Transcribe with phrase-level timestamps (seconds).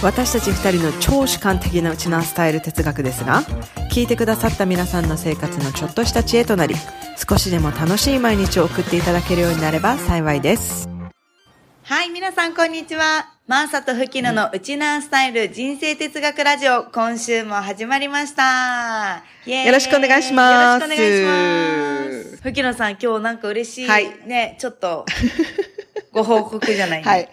[0.00, 3.42] 私たち二人の超主観的なウチナースタイル哲学ですが
[3.90, 6.76] 聞いてくださった皆さんの生活のちょっとした知恵となり
[7.28, 10.88] 少しでも楽しい毎日を送っていただけるようになれば幸いです。
[11.82, 13.34] はい皆さんこんにちは。
[13.48, 19.24] マーサとフキノのウチナースタイル人生哲学ラジオ今週も始まりました。
[19.46, 20.82] よろしくお願いします。
[20.82, 22.42] よろしくお願いします。
[22.42, 24.04] フキノさん今日なんか嬉しい、はい。
[24.26, 25.06] ねちょっと
[26.12, 27.28] ご報告じゃない、ね、 はい。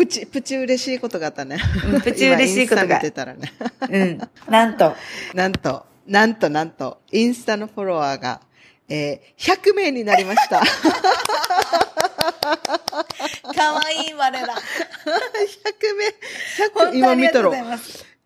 [0.00, 1.58] プチ、プチ嬉しいことがあったね。
[1.92, 3.52] うん プチ嬉しいことがてたらね。
[3.90, 4.18] うん
[4.48, 4.96] なんと
[5.34, 8.40] なんと、なんとなんと、インスタのフォロワーが、
[8.88, 10.62] えー、100名になりました。
[13.54, 14.56] かわいい我ら100
[15.94, 16.06] 名。
[16.06, 17.50] 100本当今見たら、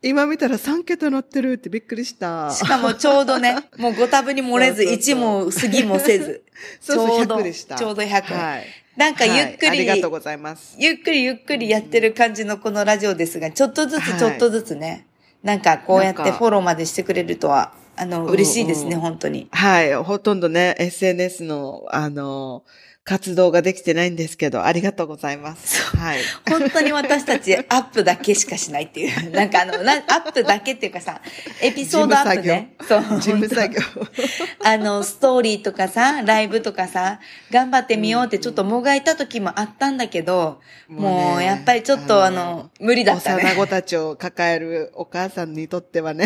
[0.00, 2.52] 今見たら3桁乗ってるってびっくりした。
[2.52, 6.44] しかもちょうどね、もうご多分に漏れず、そうそうそう1も過ぎもせず。
[6.80, 8.32] そうそうちょうど100でしたちょうど100。
[8.32, 8.83] はい。
[8.96, 10.76] なんかゆっくはいありり、がとうございます。
[10.78, 14.14] ゆっくりゆっくりやってる感じのこのラジオですが、ちょっとずはい。
[14.16, 15.06] つちょっとずつね、
[15.42, 19.48] なんかこうやってフォローまでしてくれるとは、あの、嬉しいですね、うんうん本当に。
[19.50, 19.94] はい。
[19.94, 22.64] ほとんどね、SNS の、あの、
[23.06, 25.94] 活動ができてないんですけど、ありがとうございます。
[25.94, 26.20] はい。
[26.48, 29.28] 本当に私たち アップだけしかしないっていう。
[29.30, 31.20] なんかあの、なアップだけっていうかさ、
[31.60, 32.74] エピソードアップね。
[32.88, 33.02] そう。
[33.02, 33.82] 事務作業。
[34.64, 43.42] あの、ストーリーとかさ、ライブとかさ、頑張ってみようってちょっともがいた時もあったんだけど、もうねやっぱりちょっとあの、無理だったね。
[43.42, 46.24] 幼子たちを抱えるお母さんにとってはね。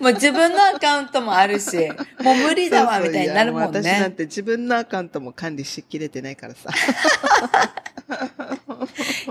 [0.02, 1.76] もう自分のアカウントもあるし、
[2.22, 4.10] もう無理だわ、そうそうみたいになるもんや私なんね。
[4.12, 6.70] て自分のアカウントも管理しきれてないからさ。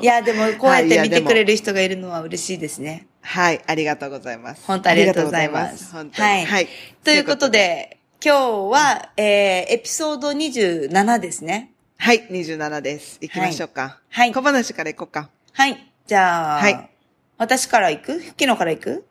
[0.02, 3.08] いや、でもこうやって見てくれる人がいるのは嬉しいですね。
[3.22, 4.62] はい、ありがとうございます。
[4.66, 5.92] 本当ありがとうございます。
[5.92, 6.46] 本当に。
[6.46, 6.68] はい
[7.04, 7.50] ということ。
[7.50, 8.40] で、今日
[8.72, 11.72] は、えー、エピソード27ですね。
[11.98, 13.18] はい、27です。
[13.22, 14.00] 行きましょうか。
[14.10, 15.30] はい小話から行こうか。
[15.54, 15.92] はい。
[16.08, 16.90] じゃあ、はい
[17.38, 18.22] 私から行く？
[18.22, 19.06] 昨日から行く？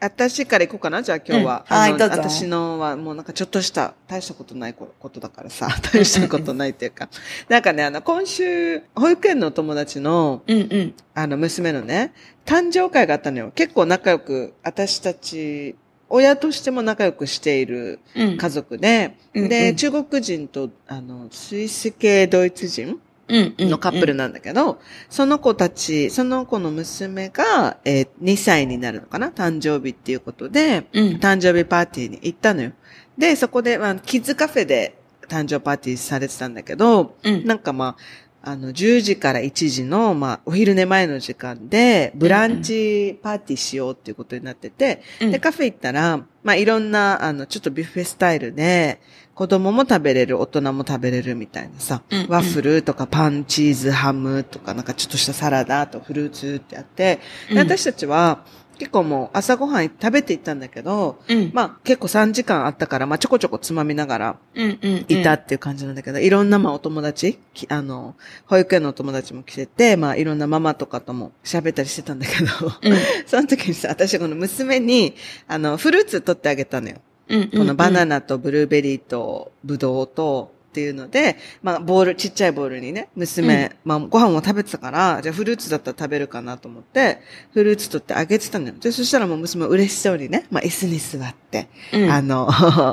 [0.00, 1.64] 私から行こうかな、じゃあ今日は。
[1.68, 7.08] うんはいどうぞ私のはもうなんかちょっとした、大したことないことだからさ、 大したことないっていうか。
[7.48, 10.94] なんかね、あの、今週、保育園のお友達の、うんうん。
[11.14, 12.12] あの、娘のね、
[12.44, 13.52] 誕生会があったのよ。
[13.54, 15.76] 結構仲良く、私たち、
[16.10, 18.36] 親としても仲良くしているうん。
[18.36, 23.00] 家族で、うんで、うん中国人と、あの、スイス系ドイツ人うんうん。
[23.28, 29.30] のカップルなんだけど、その子たち、その子の娘が、えー2歳になるのかな？
[29.30, 31.04] 誕生日っていうことで、うん。
[31.16, 32.72] 誕生日パーティーに行ったのよ。
[33.18, 34.96] で、そこで、まあ、キッズカフェで
[35.28, 37.44] 誕生パーティーされてたんだけど、うん。
[37.44, 38.02] なんかまあ、
[38.46, 45.30] あの、10時から1時の、まあ、お昼寝前の時間で、ブランチパーティーしようっていうことになってて、うん。
[45.30, 49.00] で、カフェ行ったら、まあ、いろんな、あの、ちょっとビュッフェスタイルで、
[49.34, 52.20] 子供も食べれる、大人も食べれるみたいなさ、うん。
[52.20, 57.58] うんワッフルとかパン、チーズ、ハムとか、なんかちょっとしたサラダとフルーツってあって、でうん。
[57.58, 58.44] 私たちは、
[58.78, 61.50] 結構もう朝ごはん食べて行ったんだけど、うん。
[61.52, 65.04] まあ結構3時間あったから、まあちょこちょこつまみながら、うんうん。
[65.08, 68.14] いたっていう感じなんだけど、いろんなまあお友達、きあの、
[68.46, 72.46] 保育園のお友達も来てて、まあいろんなママとかとも喋ったりしてたんだけど、
[72.82, 72.96] うん。
[73.26, 75.14] その時にさ、私この娘に、
[75.46, 76.96] あの、フルーツ取ってあげたのよ。
[77.28, 77.48] うん。
[77.50, 78.16] このバナナ。
[78.16, 87.20] ナとブルーベリーとブドウと、っていうので、まあ、ボール、ちっちゃいボールにね、娘、まあ、ご飯も食べてたから、じゃあフルーツだったら食べるかなと思って、
[87.52, 88.74] フルーツ取ってあげてたのよ。
[88.80, 92.48] で、そしたらもう娘嬉しそうにね、まあ、椅子に座って、うんあの、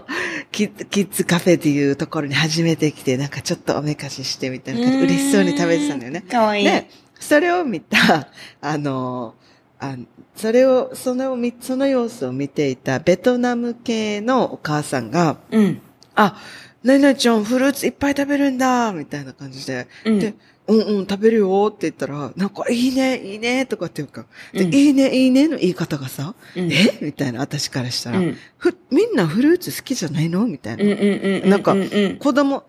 [0.52, 6.22] キッキッズカフェっていうところに初めて来て、なんかちょっとおめかししてみたいな感じで嬉しそうに食べてたんだよね。
[6.22, 6.64] かわいい。
[6.66, 6.88] で、
[7.20, 8.28] それを見た、
[8.62, 9.34] あの、
[9.80, 9.96] あ
[10.36, 15.82] それを、そのみ、その様子を見ていたベトナム系のお母さんが、うん。
[16.16, 16.38] あ、
[16.84, 20.20] なになちゃんフルーツいっぱい食べるんだ、みたいな感じで、うん。
[20.20, 20.34] で、
[20.68, 24.74] うんうん、食べるよって言ったら、なんか、いいね、いいね、とかっていうか、で、うん。
[24.74, 26.72] いいね、いいねの言い方がさ、うん。
[26.72, 26.98] え？
[27.02, 28.38] みたいな、私からしたら、うん。
[28.58, 30.46] ふ、みんなフルーツ好きじゃないの？
[30.48, 30.84] みたいな。
[30.84, 31.50] うんうんうん。
[31.50, 31.76] なんか。
[32.20, 32.64] 子供、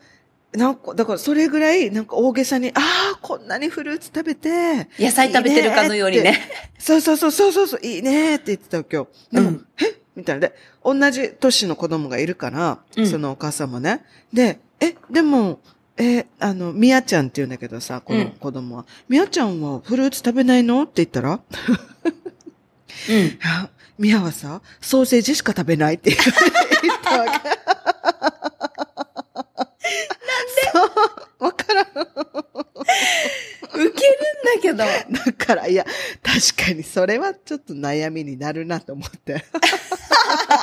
[0.52, 2.72] なんか、だからそれぐらい、なんか大げさに、あ
[3.14, 6.38] あ、こんなにフルーツ食べて、野菜食べてるかのようにね。
[6.78, 9.08] そうそうそうそうそうそう、いいねって言ってたわけよ。
[9.30, 9.66] でも、うん。
[9.80, 10.01] え？
[10.14, 10.54] みたいなで、
[10.84, 14.04] 同じ年の子供がいるから、うんそのお母さんもね。
[14.32, 15.60] で、え、でも、
[15.96, 18.86] え、あの、みやちゃんって言うんだけどさ、この子供は。
[19.08, 20.82] みやちゃんはフルーツ食べないの？
[20.84, 21.40] って言ったら、うん。
[23.44, 23.68] あ、
[23.98, 26.22] ミヤはさ、ソーセージしか食べないって言っ
[27.02, 27.30] たわけ。
[27.30, 27.50] なんで？
[31.38, 31.84] わからん。
[31.84, 31.86] ウ
[33.74, 33.94] ケるんだ
[34.62, 34.78] けど。
[34.78, 35.84] だから、いや、
[36.22, 39.44] 確かにそれはちょっと悩みになるなと思って。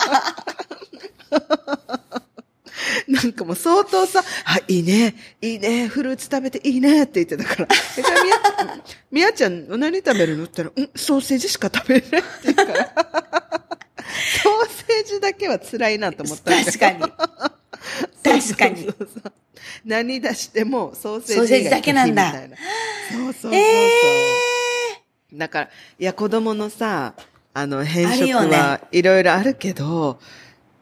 [3.07, 7.68] なんかもう相当さ、あ、いいね、いいね、フルーツ食べていいねって言ってたから。
[7.97, 8.36] え、じゃあみや、
[9.12, 10.45] みやちゃん何食べるの？
[10.45, 12.74] って言ったら、うん、ソーセージしか食べれないって言うから。
[14.44, 17.00] ソーセージだけは辛いなと思った確かに。
[17.01, 17.13] 確
[18.57, 19.33] かにそうそうそう
[19.86, 23.56] 何出してもソーセージソーセージだけなんだそうそうそうそう。
[23.56, 23.89] え
[25.33, 25.69] だから、
[26.00, 27.13] いや、子供のさ、
[27.54, 30.19] あの、変色はいろいろあるけど、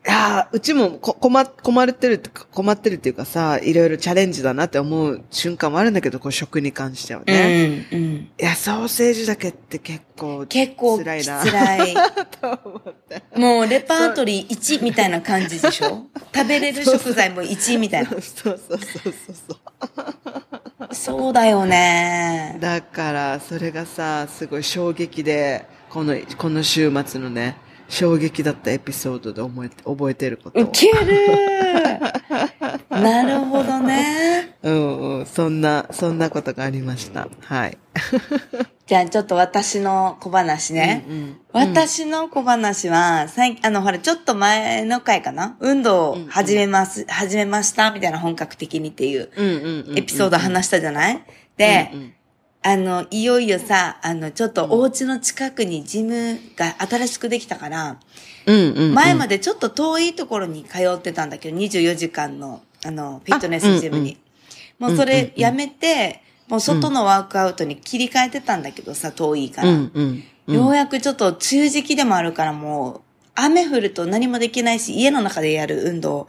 [0.06, 7.86] いや、うちもこ困、困ってるって、困ってるっていうかさ、いろいろチャレンジだなって思う瞬間もあるんだけど、こう食に関してはーね。
[7.92, 7.98] うん。
[7.98, 8.14] うん。
[8.16, 11.44] いや、ソーセージだけって結構、結構辛いな。
[11.44, 11.94] 辛い。
[12.40, 13.22] と思って。
[13.36, 16.06] もうレパートリー1みたいな感じでしょ？
[16.34, 18.16] 食べれる食材も1みたいなそ。
[18.16, 19.54] うそうそうそうそ
[20.90, 20.96] う。
[20.96, 22.58] そうだよね。
[22.62, 25.66] だから、それがさ、すごい衝撃で、
[25.98, 27.58] この、この週末のね、
[27.90, 30.64] 衝撃だったエピソードで覚えて、覚えてることを。
[30.66, 32.00] ウケる
[33.02, 34.56] なるほどね。
[34.62, 37.28] うんうん、そんな、そんなことがありました。
[37.42, 37.80] はい。
[38.86, 41.04] じゃあちょっと私の小話ね。
[41.10, 45.58] うんうん私の小話は、最近、あの、ほら、ちょっと前の回かな？
[45.60, 49.98] 運動を始めます、始めました、みたいな本格的にっていううんうんうんうん。
[49.98, 51.24] エピソード話したじゃない？
[51.58, 52.14] で、うんうん
[52.64, 58.00] あの、いよいよさ、あの、ちょっとお家の近くにジムが新しくできたから、
[58.46, 58.94] うんうんうん。
[58.94, 64.18] 前までちょっと遠いところに通ってたんだけど、24時間の、あの、フィットネスジムに。
[64.80, 69.70] もうそれやめて、もう外のワークアウトに切り替えてたんだけどさ、遠いから。
[69.70, 69.92] うん
[70.48, 70.54] うん。
[70.54, 73.02] ようやくちょっと梅雨時期でもあるからもう、
[73.36, 76.28] 雨降ると何もできないし、家の中でやる運動、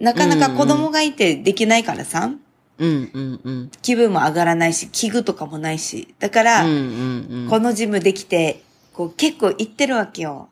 [0.00, 2.40] なかなか子供がいてできないからさ、うんうん
[2.78, 3.70] うん。
[3.82, 6.14] 気分も上がらないし、器具とかもないし。
[6.18, 7.48] だから、うんうんうん。
[7.48, 8.62] このジムできて、
[8.92, 10.48] こう結構行ってるわけよ。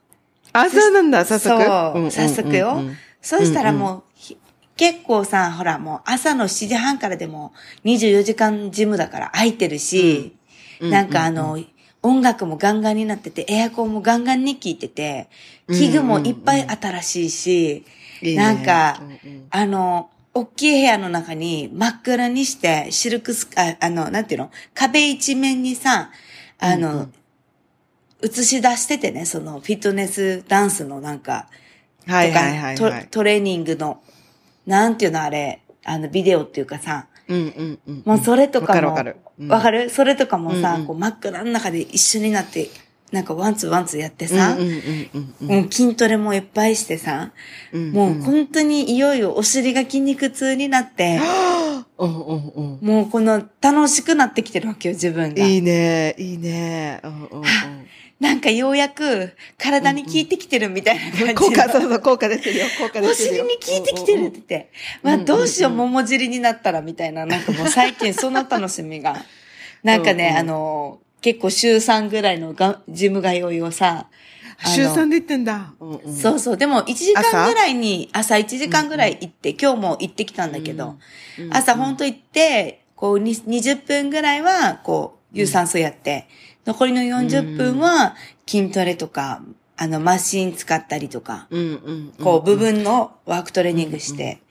[0.52, 1.62] あ、そうなんだ、早速？
[1.64, 4.36] そううんうん早速ようんうんそしたらもう、ひ
[4.76, 7.52] 結構さ、ほらもう朝の7時半からでも
[7.84, 10.36] 24時間ジムだから空いてるし、
[10.80, 11.58] うんなんかあの、
[12.02, 15.28] 音楽もガンガンになってて、エアコンもガンガンに効いてて、
[15.68, 17.84] 器具もいっぱい新しいし、
[18.36, 24.50] なんかうんうんあの、大きい部屋の中に真っ暗にして、シルクスあ、あの、なんていうの？
[24.74, 26.10] 壁一面にさ、
[26.58, 27.14] あの、うんうん
[28.22, 31.50] 映し出しててね、そのフィットネスダンスのなんか、
[32.06, 32.92] はいはいはいとはい。
[32.92, 34.00] かトトレーニングの、
[34.64, 38.02] なんていうのあれ、あの、ビデオっていうかさ、うんうんうん。
[38.06, 39.16] もうそれとかも、わかるわかる。
[39.38, 39.90] うんわかる？
[39.90, 42.70] それとかもさ、うんうんこう真っ暗の中で一緒になって、
[43.14, 47.30] なんかワンツーワンツーやってさ、うんうんうんうんもう筋トレもいっぱいしてさ、
[47.72, 47.92] うん。
[47.92, 51.20] もう本当にいよいよお尻が筋肉痛になって、
[51.96, 52.78] うんうんうん。
[52.82, 55.46] もうこの楽しくなってきてるわけよ、自分が。
[55.46, 57.00] いいね、いいね。
[57.04, 57.44] うんうんうん。
[58.18, 61.34] なんかようやく体に効いてきてるみたいな感じ。
[61.34, 63.44] 効果、そうそう、効果出てるよ、効果出おてるよ。
[63.64, 64.72] 尻に効いてきてるって言って。
[65.04, 69.24] まあどうしよう、桃尻になったらみたいな、なんかもう最近その楽しみが。
[69.84, 74.08] なんかね、うんうんあの、結構週3ぐらいのがジム通いをさ、
[74.58, 75.72] 週3で行ってんだ。
[75.80, 80.96] うんうんそうそう、でも1時間ぐらいに、朝1時間ぐらい行って、今日も行ってきたんだけど、
[81.38, 86.28] うん朝ほんと行って、こうに20分ぐらいは、こう、有酸素やって、
[86.66, 88.16] 残りの40分は
[88.46, 89.40] 筋トレとか、
[89.78, 92.22] あの、マシン使ったりとか、うんうんうん。
[92.22, 94.42] こう、部分のワークトレーニングして、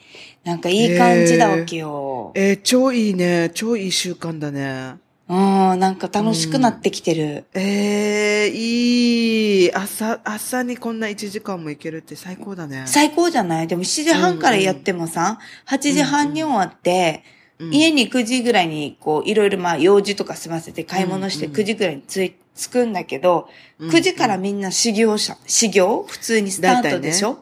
[0.44, 2.32] なんかいい感じだわけよ。
[2.34, 3.52] えー超いいね。
[3.54, 5.03] 超いい習慣だね。
[5.30, 7.46] うん、なんか楽しくなってきてる。
[7.54, 9.74] ええいい。
[9.74, 12.84] 朝、朝にこんな1時間も行けるって最高だね。
[12.88, 13.68] 最高じゃない？
[13.68, 17.24] でも7時半からやってもさ、8時半に終わって、
[17.72, 23.50] 家に9時ぐらいに、こう、いろいろまあ、用事とか済ませて買い物して9時ぐらいについ、着くんだけど、
[23.80, 26.04] 9時からみんな修行者、修行？
[26.08, 27.38] 普通にスタートでしょ、うん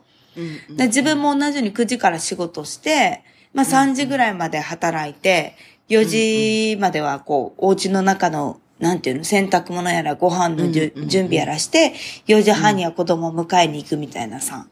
[0.69, 3.21] うんで自分も同じように9時から仕事して、
[3.53, 5.57] まあ3時ぐらいまで働いて、
[5.91, 11.93] 4時まではこう、お家の中の、なんていうの、洗濯物やらご飯のじゅうんうんうん準備やらして、
[12.27, 14.67] 4時半には子供を迎えに行くみたいなさ。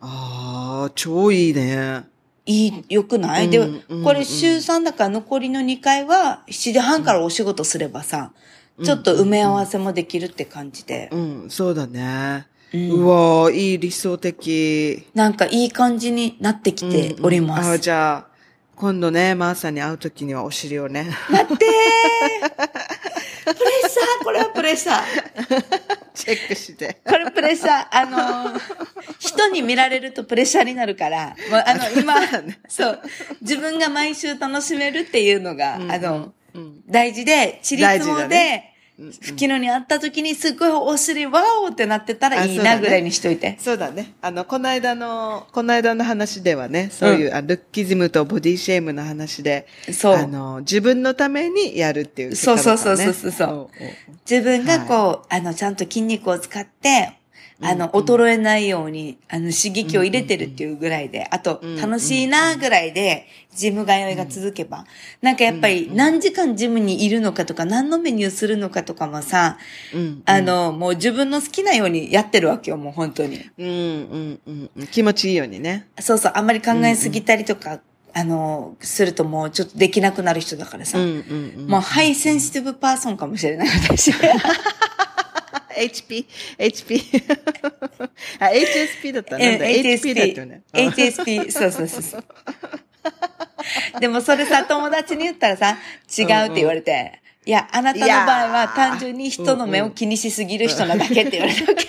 [0.00, 2.04] ああ、超いいね。
[2.44, 8.32] いい、良くない、でうんうん、これ週3だから残りの2回は7時半からお仕事すればさ、
[8.84, 11.08] ちょっと埋め合わせもできるって感じで。
[11.12, 12.46] うん、そうだね。
[12.72, 15.06] うんうわーいい理想的。
[15.14, 17.66] なんかいい感じになってきております。
[17.66, 18.27] うんあじゃあ、
[18.78, 21.10] 今度ね、マーさんに会うときにはお尻をね。
[21.28, 22.48] 待ってー
[23.44, 25.04] プレッシャー、これはプレッシャー。
[26.14, 27.00] チェックして。
[27.04, 27.86] これプレッシャー。
[27.90, 28.60] あのー、
[29.18, 32.14] 人に見られるとプレッシャーになるから、もうあの、今、
[32.68, 33.02] そう、
[33.40, 36.80] 自分が毎週楽しめるっていうのが、うんあの、うん。
[36.88, 43.56] 大事で、チリツモで、だね昨日に会った時にすっごいお尻ワオってなってたらいいなぐらいにしといて。
[43.60, 44.14] そうだね。
[44.20, 50.14] あの、この間の、この間の話ではね、そういう、あルッキズムとボディシェイムの話で、そう。
[50.16, 53.68] あの、自分のためにやるっていう、そうそうそうそうそうそう。
[54.28, 57.17] 自分がこう、あの、ちゃんと筋肉を使って、
[57.60, 64.84] あの、衰えないように、あの、刺激を入れてるっていうぐらいで、あとうん、楽しいなぐらいで、ジム通いが続けば、
[65.22, 69.58] なんかやっぱり何時間ジムにいるのかとか、何のメニューするのかとかもさ、
[69.92, 70.22] うん。
[70.24, 73.50] あの、もう自分の好きなようにやってるわけよ、もう本当に。
[73.58, 74.86] うん、うん、うんうん。
[74.86, 75.88] 気持ちいいようにね。
[75.98, 77.80] そうそう、あんまり考えすぎたりとか、
[78.14, 80.98] あの、するともうちょっとできなくなる人だからさ。
[80.98, 84.12] もう high sensitive person かもしれない、私。
[85.78, 86.26] HP、
[86.58, 87.22] HP。
[88.40, 90.62] あ、HSP だったなんだ、HP だったよね。
[90.72, 92.24] HSP、そうそうそうそう。
[94.00, 95.78] でもそれさ、友達に言ったらさ、
[96.16, 101.86] 違うって言われて、いや、あなたの場合はー単純に人の目を気にしすぎる人なだけって言われたわけ。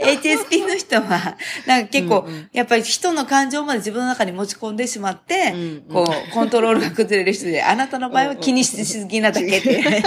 [0.00, 10.02] HSP の人は、なんか結構、やっぱり人の感情まで自分の中に持ち込んでしまって、うんうんこう、コントロールが崩れる人で、あなたの場合は気にしすぎなだけって。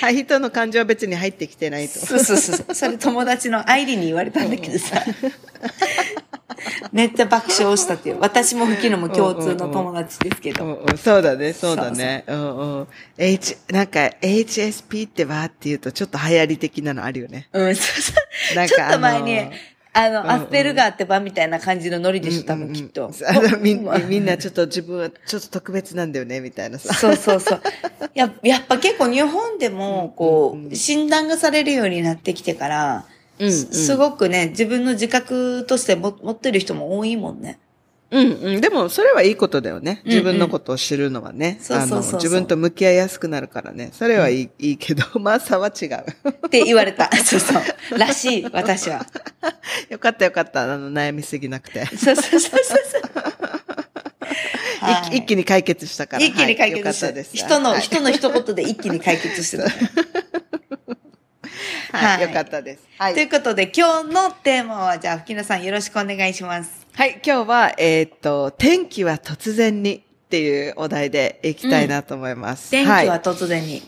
[0.00, 1.98] はい、人の感情は別に入ってきてないと。
[1.98, 2.74] そうそうそう。
[2.74, 5.04] それ友達の愛理に言われたんだけどさ。
[6.92, 8.20] めっちゃ爆笑したっていう。
[8.20, 10.64] 私も吹きのも共通の友達ですけど。
[10.64, 12.24] うんうん、そうだね、そうだね。
[12.26, 12.88] うんうん。
[13.16, 17.48] H、なんか HSP ってわーって言うとちょっと流行り的なのあるよね。
[17.52, 18.12] うん、そうそ
[18.52, 18.56] う。
[18.56, 19.50] なんかちょっと前に、
[19.92, 23.10] あの、うんうんアスペルガーってばみたいな感じのノリでしょ、多分きっと。
[23.26, 26.94] あのみんもうみんなちょっと自分はちょっと特別なんだよね、みたいなさ。
[26.94, 27.62] そうそうそう。
[28.14, 33.06] ややっぱ結構日本でも、こう、診断がされるようになってきてから、
[33.38, 37.58] うんうんすごくね、自分の自覚としても持ってる人も多いもんね。
[38.10, 38.60] うんうん。
[38.60, 40.00] でも、それはいいことだよね。
[40.04, 41.58] うん自分のことを知るのはね。
[41.60, 43.90] そうそうそう自分と向き合いやすくなるからね。
[43.92, 46.28] それはいい,、いいけど、 マサは違う。
[46.30, 47.10] って言われた。
[47.24, 47.98] そうそう。
[47.98, 49.06] らしい、私は。
[49.90, 50.62] よかったよかった。
[50.62, 51.84] あの、悩みすぎなくて。
[51.86, 52.58] そうそうそうそう
[55.10, 56.24] 一一気に解決したから。
[56.24, 57.06] 一気に解はい決した。
[57.08, 57.36] よかったです。
[57.36, 59.64] 人の、はい人の一言で一気に解決してた。
[61.92, 62.80] はい、はいよかったです。
[62.98, 66.86] はということで、今日のテーマは、じゃあ、吹野さんよろしくお願いします。
[66.94, 72.70] はい、今日は、えーっと、天気は突然にっていうお題でいきたいなと思います。
[72.70, 73.82] 天気はいは突然に。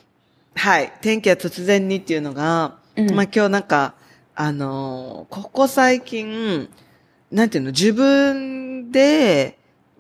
[0.55, 0.93] はい。
[1.01, 3.95] 天気は突然にっていうのが、うんまあ今日なんか、
[4.35, 6.69] あのーここ最近、
[7.31, 9.59] なんていうの、自分で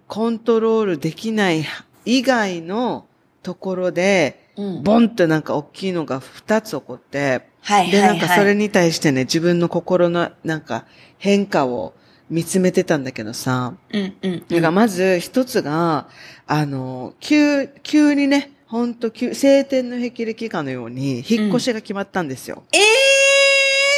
[0.09, 1.64] コントロールできない
[2.05, 3.07] 以外の
[3.43, 8.19] ところで、うんボンってなんか大きいのが2つ起こって、はいで、ははい。
[8.19, 10.85] ないんかそれに対してね、自分の心のなんか
[11.19, 11.95] 変化を
[12.29, 16.09] 見つめてたんだけどさ、うんうんだからまず一つが、
[16.47, 22.62] あの、急、急にね、ほんと急、晴天の霹靂かのように、引っ越しが決まったんですよ。
[22.73, 22.79] え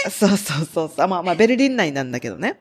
[0.06, 1.08] えそうそうそうそう。
[1.08, 2.58] まあまあ、ベルリン内なんだけどね。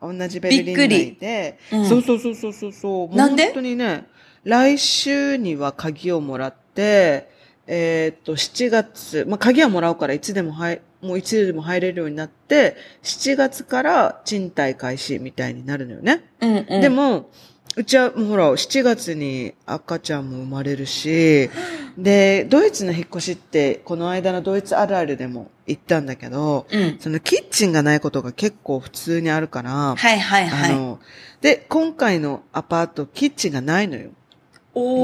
[0.00, 1.58] 同じベルリン内で。
[1.72, 3.44] うんそうそうそうそうそうなんで？
[3.46, 4.06] 本当にね、
[4.44, 7.30] 来週には鍵をもらって、
[7.70, 16.24] えーっと、7月、まあ鍵はもらうからいつでも入、もういつでも入れるようになって、7月から賃貸開始みたいになるのよね。
[16.40, 16.80] うんうん。
[16.80, 17.30] で、も、
[17.76, 21.50] うちはもうほら、7月に赤ちゃんも生まれるし、
[21.98, 26.96] で、ドイツの引っ越しって、この間のドイツあるあるでも言ったんだけど、うん。
[26.98, 30.72] そのキッチンがないことが結構普通にあるから、はいはいはい。
[30.72, 31.00] あの、
[31.42, 34.10] で、今回のアパート、キッチンがないのよ。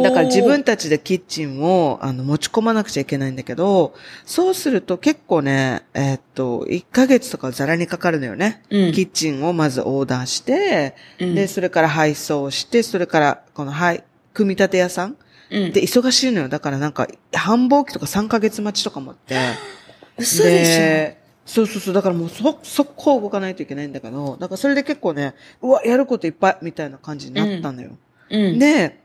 [0.02, 8.62] だから自分たちでキッチンをあの持ち込まなくちゃいけないんだけど、そうすると結構ね、えーっと、1ヶ月とかザラにかかるのよね。
[8.70, 15.16] うんキッチンをまずオーダーして、うんで、それから配送して、それからこの、はい、組み立て屋さん
[15.50, 15.72] うん。
[15.72, 16.48] で、忙しいのよ。
[16.48, 19.36] だからなんか、繁忙期とか3ヶ月待ちとかもあって。
[20.18, 21.94] 嘘でしでそうそうそう。
[21.94, 27.90] だからもうそ、速攻動かないといけないんだけど、だからそれで結構ね、うわ、やることいっぱいみたいな感じになったのよ。
[27.90, 27.94] ょ。
[28.30, 28.58] うん。
[28.58, 29.03] で、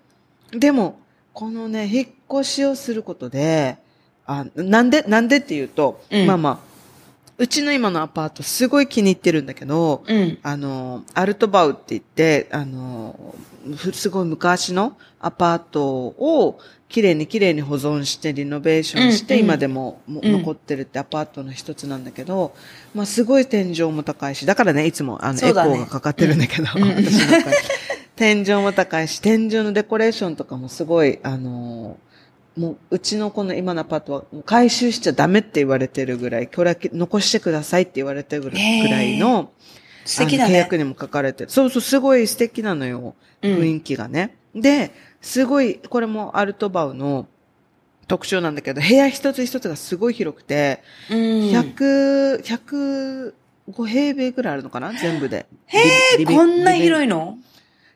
[0.51, 0.99] でも、
[1.33, 3.77] このね、引っ越しをすることで、
[4.25, 6.27] あ、なんで、なんでっていうと、うん。
[6.27, 6.69] まあまあ、
[7.37, 10.37] うちの今のアパートすごい気に入ってるんだけど、うん。
[10.43, 13.35] あの、アルトバウって言って、あの、
[13.75, 19.39] ふすごい昔のアパートを綺麗に綺麗に保存してリノベーションして、うん。
[19.39, 22.53] うん今でも残ってるってアパートの一つなんだけど、
[22.93, 27.53] まあすごい天井も高いし、だからね、いつもあの、エコーがかかってるんだけど、 私の声
[28.19, 31.97] 天井も高いし、天井のデコレーションとかもすごい、あの、
[32.57, 39.53] もう、うちのこの今のアパートは回収しちゃダメって言われてるぐらい、これは残してくださいって言われてるぐらいぐらいの、
[40.03, 40.53] 素敵だね。
[40.53, 41.49] 契約にも書かれてる。
[41.49, 43.15] そうそう、すごい素敵なのよ。
[43.41, 44.35] うん雰囲気がね。
[44.53, 47.25] で、すごい、これもアルトバウの
[48.09, 51.17] 特徴なんだけど、部屋一つ一つがすごい広くて、うん。
[51.51, 54.91] 100、105平米ぐらいあるのかな？
[54.91, 55.45] 全部で。
[55.67, 55.77] へ
[56.19, 57.38] え、こんな広いいの？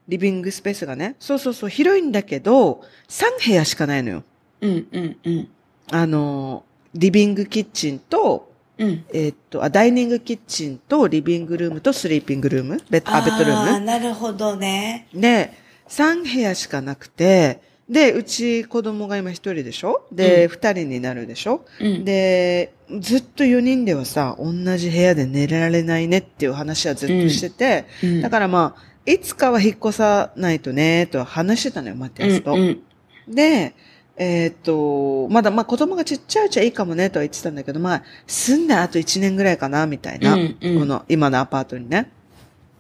[0.08, 1.16] リビングスペースがね。
[1.20, 4.24] そうそうそう、広いんだけど、3部屋しかないのよ。
[4.62, 5.48] うん、うん、うん。
[5.92, 9.06] あの、リビングキッチンと、うん。
[9.14, 15.08] えーっとあ、ダイニングキッチンとリビングルームとスリーピングルームベッド、あ、ベッドルあームなるほどね。
[15.14, 15.54] で、
[15.88, 20.08] 3部屋しかなくて、で、うち子供が今一人でしょ？
[20.12, 21.66] で、二、人になるでしょ？
[21.80, 22.04] うん。
[22.06, 32.54] で、ずっと4人ではさ、同じ部屋で寝られないねっていう話はずっとしてて、うんだからまあ、いつかは引っ越さないとね、とは話してたのよ、マティアスと。
[32.54, 32.82] うんうん
[33.28, 33.74] で、
[34.18, 42.12] えーっと、まだまあ子供がちっちゃいうちはいいかもねとは言ってたんだけど、まあ、住んだあと1年ぐらいかな、みたいな、うんうんこの今のアパートにね、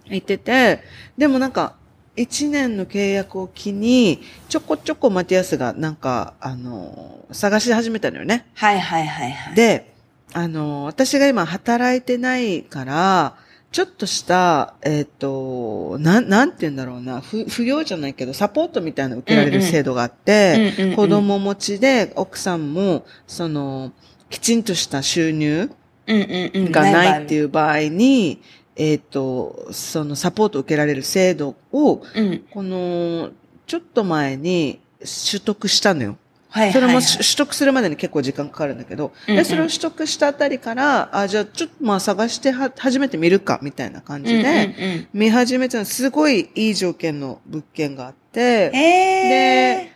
[0.10, 0.84] 言ってて、
[1.18, 1.76] でもなんか、
[2.16, 8.46] 1年の契約を機に、ちょこちょこマティアスがなんか、あの、探し始めたのよね。
[8.54, 9.56] はいはいはいはい。
[9.56, 9.94] で、
[10.34, 13.36] あの、私が今働いてないから、
[13.74, 23.92] ちょっとした、えっ、と、なん、なんて言うんだろうな、不、不要じゃないけど、サポートみたいなの受けられる制度があって、うんうんうん子供持ちで奥さんも、その、
[24.30, 25.72] きちんとした収入。
[26.08, 27.38] がないってう。
[27.40, 28.44] いう場合に、
[28.76, 32.44] えっ、と、そのサポートを受けられる制度を、うん。
[32.52, 33.32] この、
[33.66, 36.18] ちょっと前に取得したのよ。
[36.54, 36.74] はいはい、はい。
[36.74, 49.94] それもし取得するまでに結構時間かかるんだけど、うんうんで、それを取得したあたりから、あ、じゃあちょっとまあ探しては、初めて見るか、みたいな感じで、うんうんうん見始めたのすごいいい条件の物件があって、ええ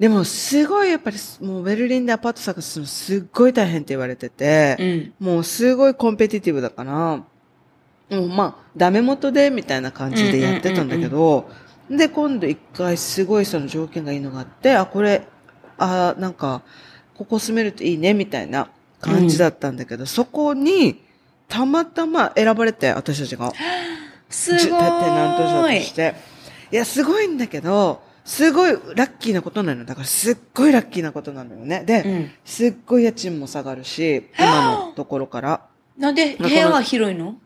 [0.00, 5.26] でもすごいやっぱり、もうベルリンでアパート探すのすっごい大変って言われてて、うん。
[5.26, 7.24] もうすごいコンペティティブだから、も
[8.24, 11.50] うまあ、ダメ元でみたいな感じでやってたんだけど、
[11.90, 15.28] で、今度一回すごいその条件がいいのがあって、あ、これ、
[15.80, 16.62] あ、なんか、
[17.14, 18.68] ここ住めるといいねみたいな
[19.00, 21.02] 感じだったんだけど、そこに、
[21.48, 23.52] たまたま選ばれて、私たちが。
[24.30, 25.82] すごじテナント賞とい。
[25.82, 26.14] して。
[26.70, 29.86] いや、すごいんだけど、すごいラッキーなことなのよ。
[29.86, 31.82] だからすっごいラッキーなことなのよね。
[31.84, 32.30] で、うん。
[32.44, 35.66] すっごい家賃も下がるし、今のところから。
[35.98, 37.36] なんで部屋は広いの？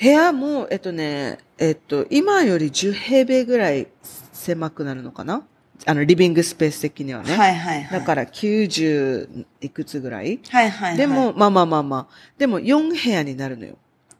[0.00, 3.86] 部屋も、えっとね、えっと、今より10平米ぐらい
[4.32, 5.42] 狭くなるのかな？
[5.86, 7.36] あの、リビングスペース的にはね。
[7.36, 8.00] はいはいはい。
[8.00, 10.40] だから90いくつぐらい？
[10.48, 10.96] はいはいはい。
[10.96, 12.14] でも、まあまあまあまあ。
[12.38, 13.76] でも4部屋になるのよ。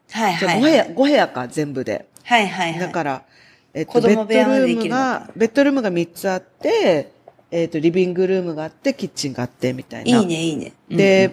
[0.07, 0.61] じゃあ5はいはい。
[0.61, 2.07] 部屋、5部屋か、全部で。
[2.23, 2.79] はいはいはい。
[2.79, 3.23] だから、
[3.73, 7.11] えっと、ベッドルームが、ベッドルームが3つあって、
[7.51, 10.19] えっと、リビングルームがあって、キッチンがあって、みたいな。
[10.19, 10.73] いいねいいね。
[10.89, 11.31] で、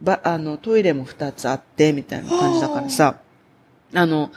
[0.00, 3.16] ば、あの、トイレも2つあって、みたいな感じだからさ、
[3.94, 4.36] あの、せ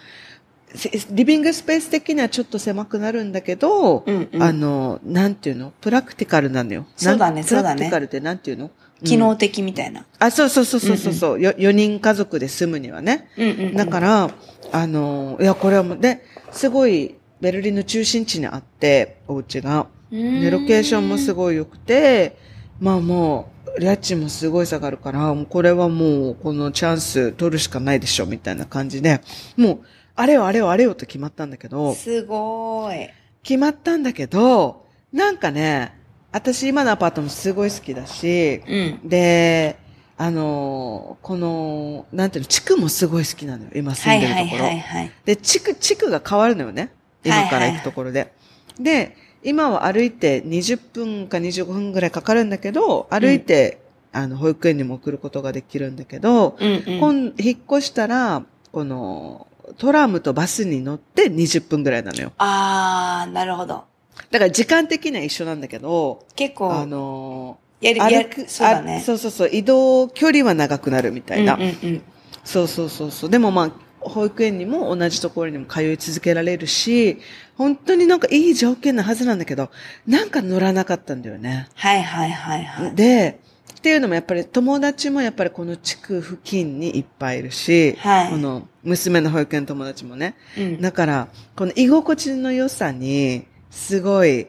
[1.11, 5.73] リビングスペース的にはちょっと狭くなるんだけど、うんうんあの、なんていうの？
[5.81, 6.85] プラクティカルなのよ。
[6.95, 8.71] そうだねなんそうだねプラクティカルってなんていうの？
[9.03, 10.05] 機能的みたいな。
[10.19, 13.29] あ、そうそうそうそうそうそう、よ4人家族で住むにはね。
[13.37, 13.75] うんうんうん。
[13.75, 14.29] だから、
[14.71, 19.87] あの、いや、これはもう、で、すごい、ベルリンの中心地にあって、お家が。
[20.11, 22.37] で、ロケーションもすごごい良くて、
[22.79, 29.21] まあもう、家賃もすごい下がるから、もうこれはもう、このチャンス取るしかないでしょ、みたいな感じで、
[29.57, 29.79] もう、
[30.21, 33.09] あれよあれよあれよと決まったんだけど、すごい。
[33.41, 35.97] 決まったんだけど、なんかね、
[36.31, 39.09] 私今のアパートもすごい好きだし、うん。
[39.09, 39.77] で、
[40.17, 44.63] あの、この、なんていうの、地区もすごい好きなのよ、今住んでるところ。
[44.65, 45.11] はいはい。
[45.25, 46.91] で、地区、地区が変わるのよね。
[47.23, 48.31] 今から行くところで。
[48.79, 53.81] で、今は歩いて20分か25分ぐらいかかるんだけど、歩いて、
[54.11, 56.99] あの、保育園にも送ることができるんだけど、うんうん。
[56.99, 59.47] 今引っ越したら、この、
[59.81, 62.33] トラムとバスに乗って20分ぐらいなのよ。
[62.37, 63.85] あー、なるほど。
[64.29, 69.01] だから時間的には一緒なんだけど、結構、あの、やる、やる、歩く、あそうだね。
[69.03, 71.55] そうそうそう、移動距離は長くなるみたいな。
[71.55, 72.01] うんうんうん。
[72.43, 73.29] そうそうそうそう。
[73.31, 77.17] でもまあ、保育園にも同じところにも通い続けられるし、
[77.57, 79.71] 本当になんかいい条件なはずなんだけど、
[80.05, 81.67] なんか乗らなかったんだよね。
[81.73, 82.95] はいはいはいはい。
[82.95, 83.39] で、
[83.81, 90.35] っていうのもやっぱり友達もやっぱりこの地区付近にいっぱいいるし、はいこの娘の保育園の友達もね。
[90.55, 90.81] うん。
[90.81, 94.47] だから、この居心地の良さに、すごい、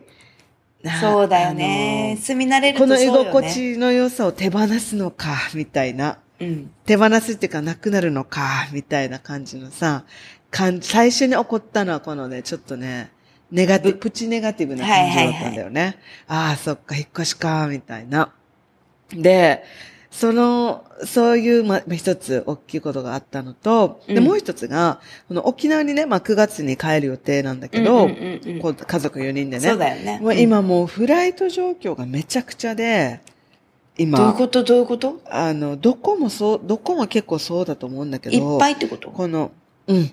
[0.83, 2.19] なそうだよね。
[2.21, 3.31] 住み慣れることの居そうよね。
[3.31, 6.19] 心地の良さを手放すのか、みたいな。
[6.39, 6.71] うん。
[6.85, 10.05] 手放すっていうかなくなるのか、みたいな感じのさ、
[10.51, 13.11] 感じ、最初に起こったのはこのね、ちょっとね、
[13.51, 15.97] ネガティブ、プチネガティブな感じだったんだよね。
[16.29, 18.33] ああ、そっか、引っ越しか、みたいな。
[19.15, 19.65] で、
[20.11, 29.69] その、そういう、ま、一つ大きいことがあったのと、で、もう一つが、この沖縄にね、まあ、9月に帰る予定なんだけど、家族4人でね。
[29.69, 30.21] そうだよね。
[30.23, 33.21] まあ、今もうフライト状況がめちゃくちゃで、
[33.97, 34.19] 今。
[34.19, 34.65] どういうこと？
[34.65, 35.21] どういうこと？
[35.31, 38.37] あの、どこもそう、どこも結構そうだと思うんだけど。
[38.37, 39.11] いっぱいってこと？
[39.11, 39.51] この、
[39.87, 40.13] うん。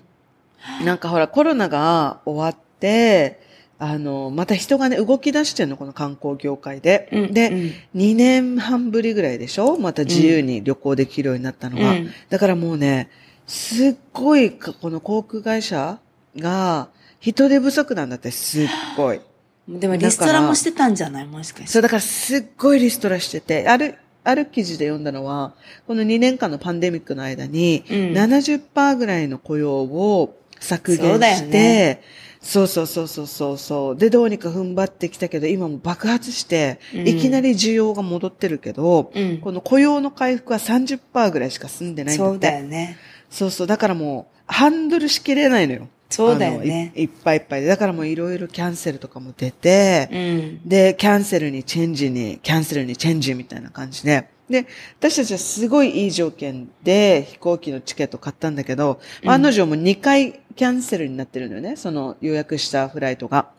[0.84, 3.40] なんかほら、コロナが終わって、
[3.82, 7.08] あの、また人がね、動き出してんの、この観光業界で。
[7.12, 9.78] うん、で、うん、2年半ぶりぐらいでしょ？
[9.78, 11.92] また自由に旅行できるようになったのが。
[11.92, 13.08] うん、だからもうね、
[13.46, 15.98] すっごい、この航空会社
[16.36, 16.88] が、
[17.20, 18.66] 人手不足なんだって、すっ
[18.98, 19.20] ごい。
[19.66, 21.26] でもリストラもしてたんじゃない？
[21.26, 21.68] もしかして。
[21.68, 25.54] そう、だからすっごいリストラしてて、ある、ある記事で読んだのは、
[25.86, 32.02] この2年間のパンデミックの間に、70%ぐらいの雇用を削減して、
[32.40, 33.96] そうそうそうそうそうそう。
[33.96, 42.32] で、どうにか踏ん張ってきたけど、今も爆発して、うん、いきなり需要が戻ってるけど、うん、この雇用の回復は30%ぐらいしか済んでないんだって。
[42.32, 42.96] そうだよね。
[43.28, 43.66] そうそう。
[43.66, 45.88] だからもう、ハンドルしきれないのよ。
[46.08, 47.02] そうだよねい。
[47.02, 47.68] いっぱいいっぱいで。
[47.68, 54.66] だからもういろいろキャンセルとかも出て、うん、で、キャンセルにチェンジに、キャンセルにチェンジみたいな感じで、で、
[54.98, 61.76] 私たちはすごいいい条件で飛行機のチケット買ったんだけど、うん、案の定も2回キャンセルになってるのよね。
[61.76, 63.50] その予約したフライトが。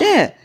[0.00, 0.36] で、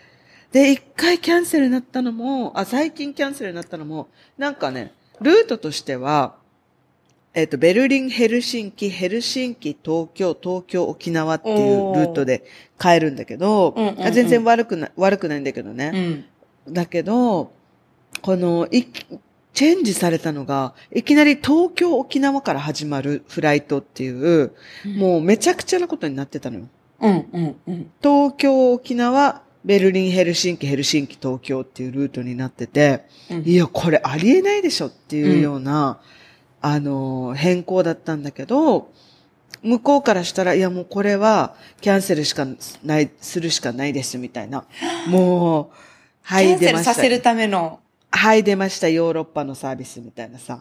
[0.52, 6.36] で、1回キャンセルになったのも、あ、最近キャンセルになったのも、なんかね、ルートとしては、
[7.34, 12.44] えっ、ー、と、ベルリン、ヘルシンキ、ヘルシンキ、東京、東京、沖縄っていうルートで
[12.80, 16.26] 帰るんだけど、うんうんうん、全然悪くな悪くないんだけどね。
[16.68, 17.52] うん、だけど、
[18.22, 18.86] この、い、
[19.56, 24.52] チェンジされたのが、いきなり東京、沖縄から始まるフライトっていう、
[24.86, 26.68] うん、もうめちゃくちゃなことになってたのよ。
[27.00, 36.00] うんうんうん、東京、沖縄、ベルリン、ヘルシンキ、ヘルシンキ、東京っていうルートになってて、うん、いや、これありえないでしょっていうような、
[36.62, 38.92] うん、あの、変更だったんだけど、
[39.64, 42.46] 向こうからしたら、いやもうこれはキャンセルしか
[42.84, 44.66] ない、するしかないですみたいな。
[45.08, 45.76] もう、
[46.24, 46.66] はい、出ました。
[46.66, 47.80] キャンセルさせるための
[48.16, 50.60] はい、出ました、ヨーロッパのサービスみたいなさ。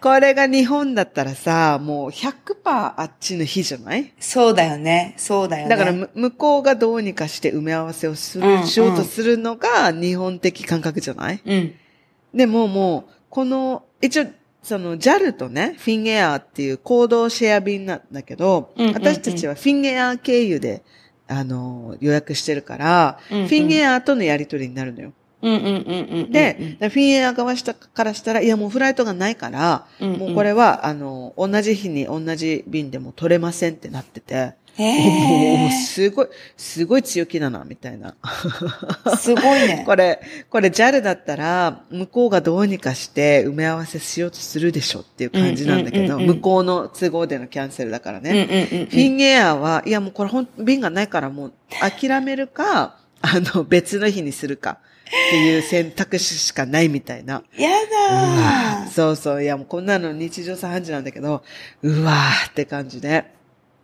[0.00, 4.12] これが日本だったらさ、もう100%あっちの日じゃない？
[4.18, 5.14] そうだよね。
[5.18, 5.68] そうだよね。
[5.68, 11.42] だから向こうがどうにかして埋め合わせをする、うん、しようとするのが日本的感覚じゃない？
[11.44, 11.74] うん。
[12.32, 14.26] でももう、この、一応、
[14.62, 20.82] その JAL とね、フィンエアーっていう行動シェア便なんだけど、うんうんうん、私たちはフィンエアー経由で、
[21.28, 25.12] あの、予約してるから、うんうん、フィンエアーとのやりとりになるのよ。
[25.42, 38.14] うんうんうんうん、で、フィンエア側したからしたら、いやもうフライトがないから、うんうん、もうこれは、あの、同じ日に同じ便でも取れませんってなってて、もう、すごい、すごい強気だな、みたいな。
[39.18, 39.82] すごいね。
[39.86, 48.46] これ、これ JAL だったら、向こうがどうにかして埋め合わせしようとするでしょっていう感じなんだけど、向こうの都合でのキャンセルだからね。
[48.90, 54.78] フィンエアは、いやもうこれほん、便がないからもう諦めるか、あの、別の日にするか。
[55.10, 57.42] っていう選択肢しかないみたいな。
[57.56, 57.70] や
[58.08, 58.90] だー。
[58.90, 59.42] そうそう。
[59.42, 61.42] いや、もうこんなの日常茶飯事なんだけど、
[61.82, 63.24] うわーって感じで。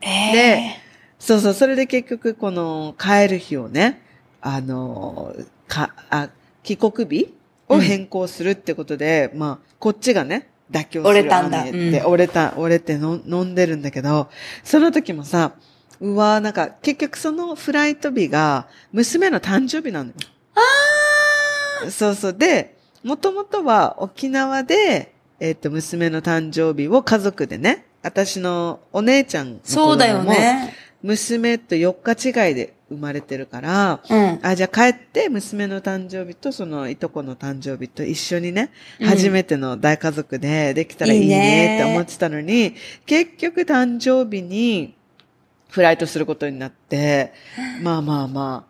[0.00, 0.76] えー、で、
[1.18, 1.54] そうそう。
[1.54, 4.02] それで結局、この、帰る日をね、
[4.40, 5.34] あの、
[5.66, 6.28] か、あ、
[6.62, 7.34] 帰国日
[7.68, 11.08] を変更するってことで、うん、まあ、こっちがね、妥協する。
[11.08, 11.62] 折れたんだ。
[11.64, 14.28] って、折れた、折れての飲んでるんだけど、
[14.62, 15.52] その時もさ、
[16.00, 20.14] うわーなんか、結局そのフライト日が、娘の誕生日なのよ。
[20.54, 21.05] ああ
[21.90, 22.32] そうそう。
[22.34, 30.74] で、もともとは沖縄で、えっ、ー、と、娘の誕生日を家族でね、私のお姉ちゃんのそうだよね。
[31.02, 38.70] 娘と4日違いで生まれてるから、うん、あ、じゃあ帰って娘の誕生日とそのいとこの誕生日と一緒にね、
[39.00, 42.74] うん、初めての大家族でできたらいいねって思ってたのに、いい
[43.06, 44.94] 結局誕生日に
[45.68, 47.32] フライトすることになって、
[47.82, 48.66] まあまあま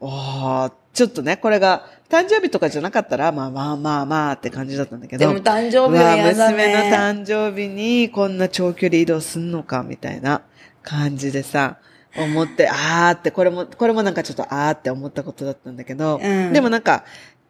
[0.00, 5.20] あ、おーちょっとね、これが、誕生日とかじゃなかったら、まあまあまあまあって感じだったんだけど。
[5.20, 10.42] でも誕生日は嫌だ、ね、娘の誕生日にこんな長距離移動すんのか、みたいな
[10.82, 11.78] 感じでさ、
[12.16, 17.04] 思って、あーって、これも、これもなんかちょっとあーって思ったことだったんだけど、うん、でもなんか、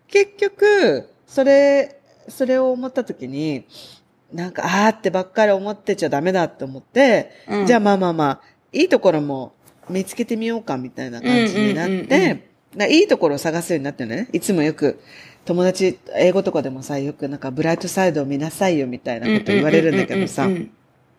[0.08, 3.64] 結局、それ、それを思った時に、
[4.30, 8.40] なんか、あーってばっかり思ってちゃダメだって思って、うん、じゃあまあまあまあ、
[8.72, 9.54] いいところも
[9.88, 12.47] 見つけてみようかみたいな感じになって、
[12.90, 14.28] いいところを探すようになってるね。
[14.33, 15.00] いつもよく、
[15.44, 20.46] 友達、英語とかでもさ、よくなんかブライトサイドを見なさいよみたいなこと言われるんだけどさ、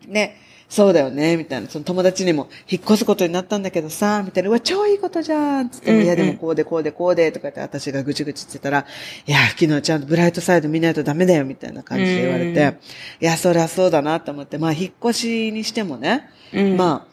[0.06, 0.36] ね、
[0.70, 1.68] そうだよね、みたいな。
[1.68, 8.86] その友達にも、引っ越すことになったんだけどさ、みたいな、うわ、超いいことじゃんつって、いや、でもこうでこうでこうで、とか言って、私がぐちぐち言ってたら、
[9.26, 12.68] いや、昨日ちゃんとブライトサイド見ないとダメだよ、みたいな感じで言われて、うん。
[12.68, 12.76] い
[13.18, 16.76] や、そりゃそうだなと思って、まあ、引っ越しにしてもね、うん。
[16.76, 17.06] まあ、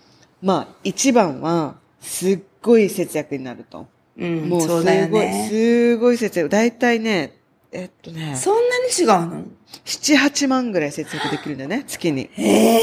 [0.44, 3.88] まあ、一番は、すっごい節約になると。
[4.18, 5.48] うん、もうすごい、ね。
[5.50, 6.50] すごい節約。
[6.50, 7.38] だいたいね、
[7.72, 9.44] えっとね、そんなに違うの
[9.86, 12.30] ？7、8万ぐらい節約できるんだよね、月に。
[12.38, 12.80] ええ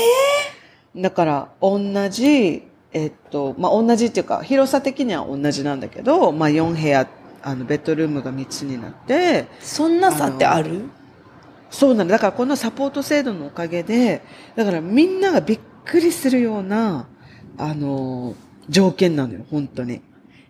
[0.97, 7.09] だから、同じ、えっと、まあ、同じっていうか、広さ的には同じなんだけど、まあ、4部屋、
[7.43, 10.83] あの、ベッドルームが3つになって、そんな差ってある？
[11.69, 12.13] そうなんだ。
[12.15, 14.23] だから、このサポート制度のおかげで、
[14.55, 17.09] だから、みんながびっくりするような、
[17.59, 18.37] あの、
[18.69, 20.01] 条件なのよ、本当に。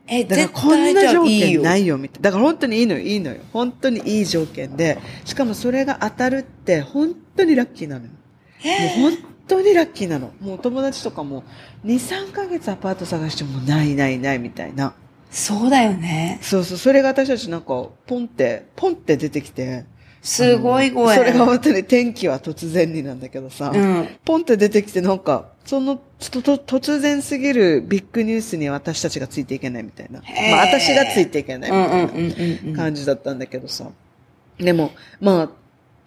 [0.06, 1.62] え、だから、絶こんな条いいよ。
[1.62, 2.30] 件ないよ、みたいな。
[2.30, 3.38] だから、本当にいいのよ、いいのよ。
[3.52, 8.10] 本当にいい条件で、しかもそれが当たるって、本当にラッキーなのよ。
[8.10, 10.32] もう本当にラッキーなの。
[10.40, 11.44] もう友達とかも、
[11.84, 14.94] 2、3ヶ月アパート探してもないないないみたいな。
[15.30, 16.38] そうだよね。
[16.42, 19.84] そうそう、それが私たちなんか、ポンって、ポンって出てきて。
[20.22, 21.18] すごいご縁。
[21.18, 24.08] それが本当に天気は突然になんだけどさ、うん。
[24.24, 26.00] ポンって出てきてなんか、その
[26.30, 30.20] とと突然すぎるビッグニュースに私たちがついていけないみたいな。
[30.50, 32.76] まあ私がついていけないみたいな。
[32.76, 33.90] 感じだったんだけどさ。
[34.58, 35.50] でも、ま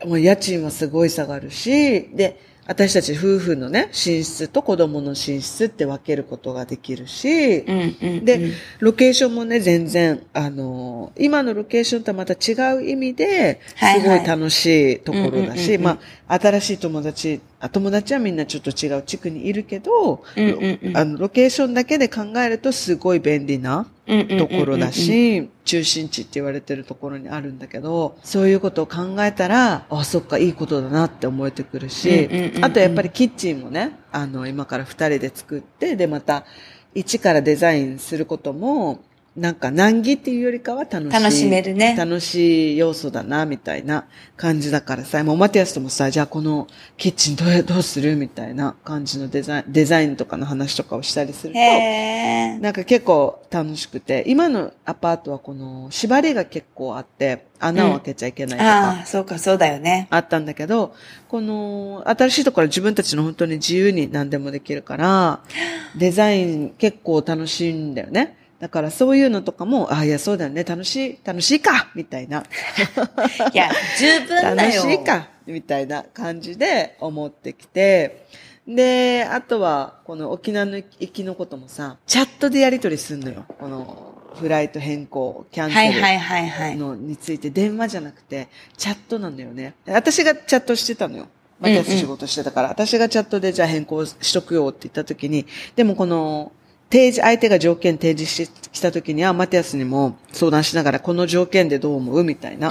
[0.01, 7.63] あ、もう家賃はすごい下がるし、で、私たち夫婦のね、寝室と子供の寝室って分けることができるし。
[7.63, 20.97] で、ロケーションもね、全然、あのー今のロケーションとはまた違う意味で、すごい楽しいところだし、うんまあ、新しい友達、あ友達はみんなちょっと違う地区にいるけど、うんうんうん。
[20.97, 32.65] あの、ロケーションだけで考えるとすごい便利な、ところだし、中心地って言われてるところにあるんだけど、そういうことを考えたら、あ、そっか、いいことだなって思えてくるしうんうんうんう、ん。
[32.65, 36.45] あとやっぱりキッチンもね、あの、今から二人で作って、で、また、
[36.93, 39.03] 一からデザインすることも、
[39.37, 41.11] なんか難儀っていうよりかは楽しい。
[41.11, 51.59] 楽しめるね楽しい要素だな、みたいな感じだからさ、もうマティアスともさ、じゃあこのキッチンどうどうするみたいな感じのデザイン、デザインとかの話とかをしたりすると。
[51.59, 60.07] なんか結構楽しくて、今のアパートはこの縛りが結構あって、穴を開けちゃいけないとか、ああ、そうか、そうだよね。
[60.09, 60.95] あったんだけど、
[61.27, 65.41] この新しいところは自分たちの本当に自由に何でもできるから、
[65.95, 68.35] デザイン結構楽しいんだよね。
[68.59, 72.43] だからそういうのとかも、ああ、いや、そうだよね、楽しい、楽しいかみたいな。
[73.53, 74.81] いや、十分だ楽よ。
[74.81, 78.25] しいかみたいな感じで思ってきて、
[78.67, 83.45] で、あとは、この沖縄の行きのこともさ、チャットでやり取りすんのよ。
[83.59, 85.79] この、フライト変更、キャンセル。
[85.79, 86.75] はいはいはいはい。
[86.75, 89.73] のについて電話じゃなくて、チャットなんだよね。
[89.87, 91.27] 私がチャットしてたのよ。
[91.59, 96.51] また仕事してたから、私がチャットでじゃあ変更しとくよって言った時に、でもこの、
[96.89, 102.69] 提示、相手が条件提示してきた時には、マティアスにも相談しながら、この条件でどう思うみたいな。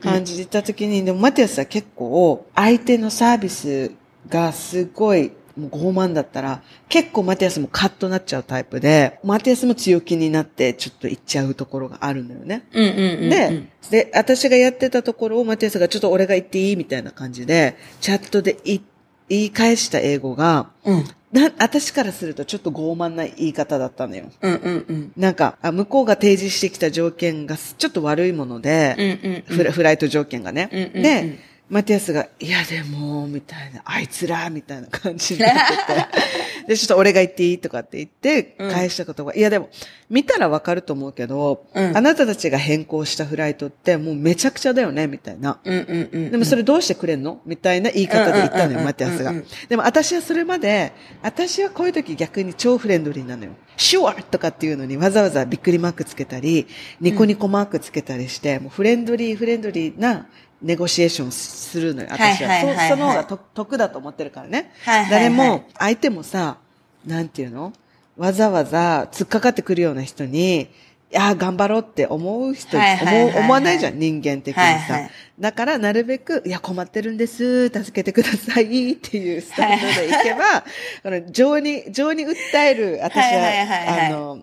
[0.00, 3.92] 感じで言った時に、でもマティアスは結構、相手のサービス
[4.28, 12.66] がすごい、もう傲慢だったら、結構マティアスもカッとなっちゃうタイプで、マティアスも強気になって、ちょっと行っちゃうところがあるのよね。
[12.72, 13.30] うんうんうんうん。
[13.30, 18.80] で、で、私がやってたところをマティアスがちょっと俺が言っていいみたいな感じで、チャットでい
[19.28, 21.04] 言い返した英語が、うん。
[21.36, 24.24] な、私からするとちょっと傲慢な言い方だったのよ。
[24.40, 25.12] うんうんうん。
[25.16, 30.70] なんか、あ向こうが提示してきた条件がちょっと悪いもので、うんうんうんフライト条件がね。
[30.72, 36.68] うんうんうんで、マティアスが、いやでも、みたいな、あいつら、みたいな感じになってて。
[36.68, 39.68] で、ちょっと俺が言っていいとかって言って、うん返したことが、いやでも、
[40.08, 45.58] 見たらわかると思うけど、うんあなたたちが変更したフライトってもうめちゃくちゃだよね、みたいな。
[45.64, 46.30] うんうんうん。
[46.30, 47.40] でもそれどうしてくれんの？
[47.44, 49.44] みたいな言い方で言ったのよ、うんうんうんうんマティアスがうんうん。
[49.68, 53.50] でも私はそれまで、私はこういう時逆に超フレンドリーなのよ。
[53.76, 56.66] シュワーとかっていうのにわざわざびっくりマークつけたり、
[57.00, 60.28] ニコニコマークつけたりして、もうフレンドリー、フレンドリーな
[60.62, 62.50] ネゴシエーションするのよ、私は。
[62.50, 62.88] はいはいはいはい。
[62.88, 64.72] そその方が得得だと思ってるからね。
[64.84, 65.10] はいはいはい。
[65.10, 66.58] 誰も、相手もさ、
[67.06, 67.72] なんていうの？
[68.16, 73.24] わざわざ突っかかってくるような人に、いやー頑張ろうって思う人、はいはいはいはい。
[73.28, 74.60] 思う思わないじゃん、人間的にさ。
[74.62, 75.10] はいはい。
[75.38, 80.62] だから、なるべく、いや、困ってるんです、助けてくださいっていうスタンドでいけば、
[81.02, 84.06] この情に、情に訴える、私は、はいはいはいはい。
[84.06, 84.38] あの、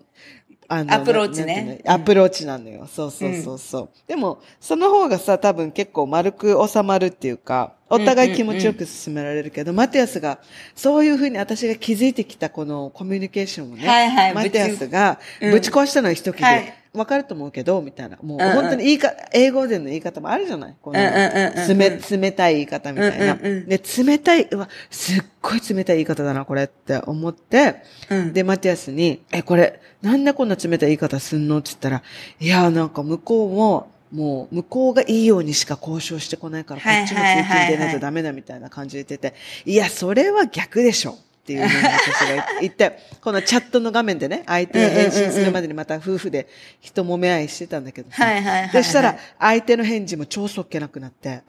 [0.68, 1.80] あのアプローチね。
[1.86, 2.86] アプローチなのよ。
[2.86, 3.88] そうそうそうそう。
[4.06, 10.38] でも、その方がさ、多分結構丸く収まるっていうか、お互い気持ちよく進められるけど、マティアスが、
[10.74, 18.16] そういうふうに私が気づいてきたこのコミュニケーションをね、はいはいマティアスがぶち壊したのは一切れ、はいわかると思うけど、みたいな。
[18.22, 20.76] もう本当に言いか、英語での言い方もあるじゃない？
[20.80, 23.34] この冷、冷たい言い方みたいな。
[23.34, 28.32] で、冷たい、うわ、すっごい冷たい言い方だな、これって思って、うん。
[28.32, 31.58] で、マティアスに、え、これ、なんでこんな冷たい言い方すんの？
[31.58, 32.02] って言ったら、
[32.38, 41.18] いや、なんか向こうも、もう、向こうがいいようにしか交渉してこないから、こはいっちも税金出ないとダメだみたいな感じで言ってて、いや、それは逆でしょ。
[41.44, 46.48] っていうふうに私が言って、このチャットの画面でね、相手が返信するまでにまた夫婦で
[46.80, 48.24] 人揉め合いしてたんだけどさ。
[48.24, 48.82] はいはいはいはい。
[48.82, 51.42] そしたら、相手の返事も超そっけなくなって、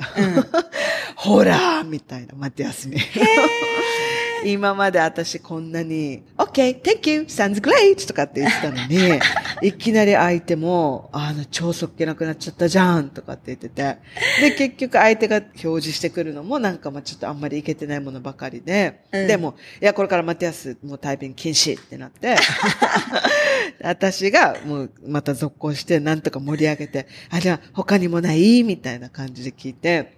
[1.15, 2.97] ほらみたいな、待って休み。
[4.43, 9.19] 今まで私こんなに、OK, thank you, sounds great とかって言ってたのに、
[9.61, 13.97] いきなり相手も、あの、超そっけなくなっちゃったじゃんとかって言ってて、
[14.41, 19.27] で、結局相手が表示してくるのもなんかまあちょっとあんまりいけてないものばかりで、うん。
[19.27, 22.35] でも、いや、これからマティアスもうタイピング禁止ってなって、
[23.81, 28.63] 私がもうまた続行してなんとか盛り上げて、あ、じゃあ他にもない？
[28.63, 30.17] みたいな感じで聞いて、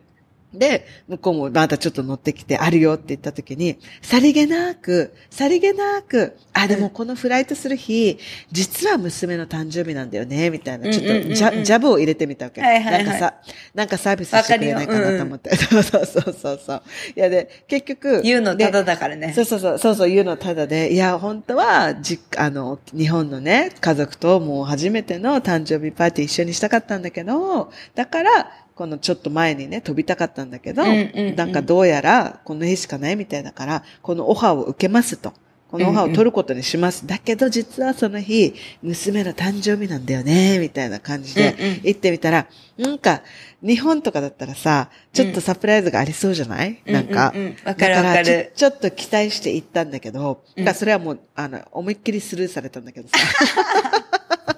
[0.54, 8.18] で、向こうもまたちょっと乗ってきて、あるよって言った時に、さりげなく、さりげなく、あ、でもこのフライトする日、
[8.52, 12.62] 実は娘の誕生日なんだよね、みたいな、ちょっとジャブを入れてみたわけ。
[12.62, 13.34] はいはいはいなんかさ、
[13.74, 15.56] なんかサービスしてくれないかなと思って。
[15.56, 16.82] そうそうそうそうそう。
[17.16, 18.22] いやで、結局。
[18.22, 19.34] 言うのただでだからね。
[19.34, 35.34] そうそうそう、そうそう言うのただで、いや、本当は、じ、あの、日本のね、家族ともう初めての誕生日パーティー一緒にしたかったんだけど、だから、このちょっと前にね、飛びたかったんだけど、なんかどうやら、この日しかないみたいだから、このオファーを受けますと。
[35.72, 37.08] このオファーを取ることにします。
[37.08, 43.24] だけど、実はその日、娘の誕生日なんだよね、みたいな感じで行ってみたら、なんか、
[43.63, 47.34] 日本とかだったらさ、ちょっとサプライズがありそうじゃない、うんなんか。
[47.66, 53.18] わかるわかるちょちょっと期待して行ったんだけど、うんだからそれはもう、あの、思いっきりスルーされたんだけどさ。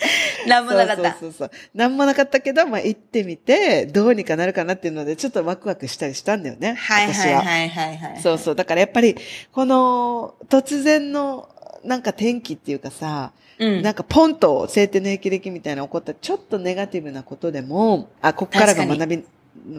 [0.46, 1.12] なんもなかった。
[1.12, 1.50] そうそうそう。
[1.74, 6.74] なんもなかったけど、まあ行ってみて、どうにかなるかなっていうので、ちょっとワクワクしたりしたんだよね。
[6.74, 7.12] はい。
[7.12, 8.20] はいはいはいはい。
[8.22, 8.54] そうそう。
[8.54, 9.16] だからやっぱり、
[9.52, 11.48] この、突然の、
[11.84, 13.82] なんか天気っていうかさ、うん。
[13.82, 19.24] なんかポンと晴天の霹靂みたいな起こったちょっとネガティブなことでも、あ、こっからが学び、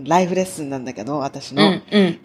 [0.06, 1.64] ライフレッスンなんだけど、私の。
[1.64, 2.20] うんうん。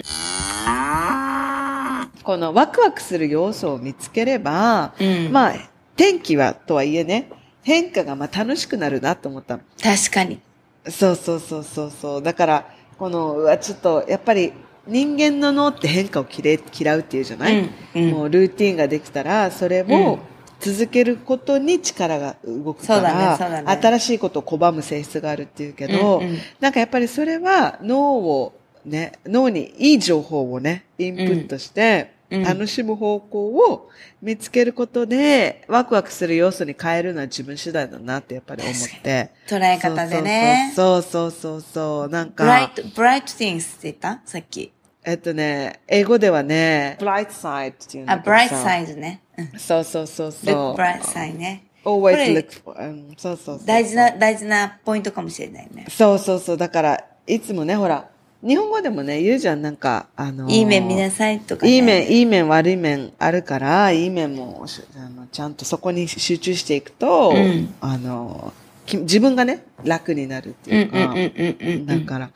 [2.23, 5.55] このワクワクする要素を見つければ、うんまあ、
[5.97, 7.29] 天気はとはいえね、
[7.63, 9.63] 変化がまあ楽しくなるなと思ったの。
[9.83, 10.41] 確かに。
[10.89, 12.23] そうそうそうそうそう。
[12.23, 14.53] だから、この、うわ、ちょっと、やっぱり、
[14.87, 20.19] 人間の脳って変化を嫌うっていうじゃない、うんうんもうルーティンができたら、それうんを
[20.59, 33.91] 続けることに力が動くから、うだね新しいことを拒む性質があるっていうけど、うんうんなんかやっぱりそれは脳をね、脳にいい情報をね、インプットして、うん楽しむ方向を
[34.23, 39.31] 見つけることで、ワクワクする要素に変えるのは自分次第だなってやっぱり思って。
[39.47, 40.73] 捉え方でね。
[40.75, 42.09] そうそうそうそう。
[42.09, 44.21] なんか、ブライト、ブライト things って言った？
[44.25, 44.73] さっき。
[45.05, 49.23] えっとね、英語ではね、bright side っていうんだあ、けどさ bright side ね。
[49.37, 49.59] うん。
[49.59, 50.75] そうそうそうそう。
[50.75, 51.65] look bright side ね。
[51.85, 53.67] always look for, うん、そうそうそう。
[53.67, 55.87] 大事な、大事なポイントかもしれないね。
[55.89, 56.57] そうそうそう。
[56.57, 58.09] だから、いつもね、ほら、
[58.43, 61.73] 日本語でもね、言うじゃん、なんか、あのーいい面見なさいとかね。
[61.73, 68.53] いい面、いい面、悪い面あるから、いい面もしあのちゃんとそこに集中していくと、うんあの、
[68.85, 72.31] き自分がね、楽になるっていうか、だから、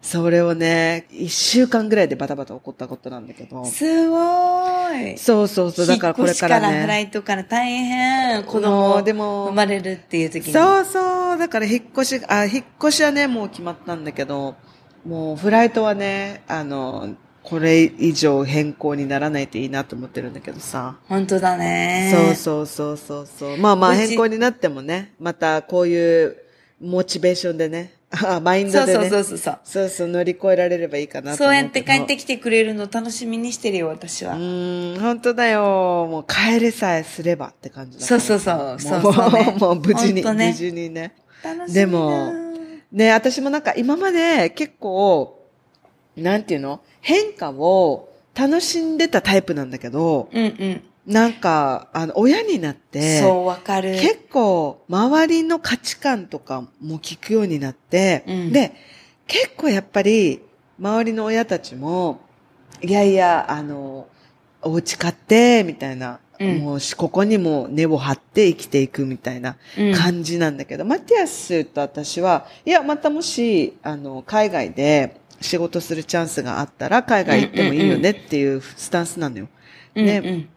[0.00, 5.18] それをね、一週間ぐらいでバタバタ起こったことなんだけど、すごーい。
[5.18, 7.00] そうそうそう、だからこれから引っ越しからフラね。
[7.02, 8.44] イトから大変。
[8.44, 10.52] 子供でも生まれるっていう時に。
[10.52, 14.54] そうそう、だから引っ越し、あ、引っ越しはね、もう決まったんだけど、
[15.08, 20.96] もうフライトはね、あの、これ以上変更にならないといいなと思ってるんだけどさ。
[21.08, 22.12] 本当だね。
[22.14, 23.56] そうそうそうそうそう。
[23.56, 26.36] まあまあ変更になってもね、またこういう
[26.78, 29.08] モチベーションでね、あマインドでね。
[29.08, 31.54] そうそうそうそうそうそう乗り越えられればいいかなとそう。
[31.54, 34.34] やって帰ってきてくれるの楽しみにしてるよ、私は。
[34.34, 36.06] うーん、本当だよ。
[36.10, 41.14] もう帰れさえすればって感じだからそうそうそうもそうそうねもう無事に、ね無事にね。
[41.42, 42.47] 楽しみだでも
[42.92, 45.46] ね、私もなんか今まで結構、
[46.16, 46.80] なんていうの？
[47.00, 50.82] 変化を楽しんでたタイプなんだけど、うんうん。
[51.06, 53.92] なんか、あの、親になって、そう、わかる。
[53.92, 58.74] 結構、周りの価値観とかも聞くようになって、うんで、
[59.26, 60.42] 結構やっぱり、
[60.78, 62.20] 周りの親たちも、
[62.82, 64.06] いやいや、あの、
[64.60, 66.58] お家買って、みたいな、うん。
[66.58, 69.94] もうし、ここにも根を張って生きていくみたいなうん。
[69.94, 79.48] 感じなんだけど、マティアスと私は、いや、またもし、あの、海外で仕事するチャンスがあったら、海外行ってもいいよねっていうスタンスなのよ。
[79.94, 80.18] ね。
[80.18, 80.26] うん。
[80.26, 80.48] うん。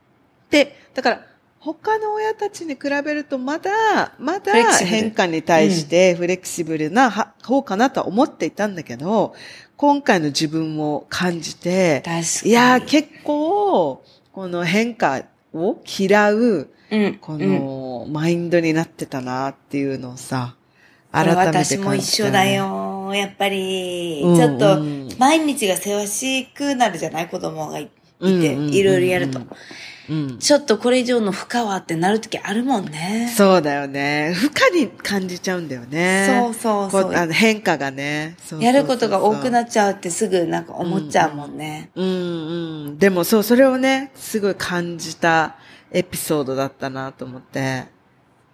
[0.50, 1.26] で、だから、
[1.62, 9.36] 他の親たちに比べるとまだ、まだ変化に対してフレキシブルなは方かなとは思っていたんだけど、
[9.78, 12.04] 今回の自分を感じて。
[12.44, 14.04] いやー、結構、
[14.34, 15.24] この変化
[15.54, 17.16] を嫌う、うん。
[17.22, 20.56] こうんの、マインドになってたなっていうのをさ、
[21.12, 22.46] 改めて感じた、私も一緒だ。
[22.50, 23.14] よ。
[23.14, 27.28] やっぱり、うんちょっとうん、毎日がせわしくなるじゃない？
[27.28, 27.90] 子供がい
[28.30, 29.40] いて、うんうんうんいろいろやると。
[30.10, 30.38] うん。
[30.40, 33.32] ちょっとこれ以上の負荷はってなるときあるもんね。
[33.36, 34.34] そうだよね。
[34.36, 36.28] 負荷に感じちゃうんだよね。
[36.28, 38.36] そうそうそうこあの変化がね。
[38.60, 41.92] やることが多くなっちゃうってすぐなんか思っちゃうもんね。
[41.96, 42.10] うんう
[42.90, 42.98] ん。
[42.98, 45.56] でもそう、それをね、すごい感じた
[45.92, 47.86] エピソードだったなと思って。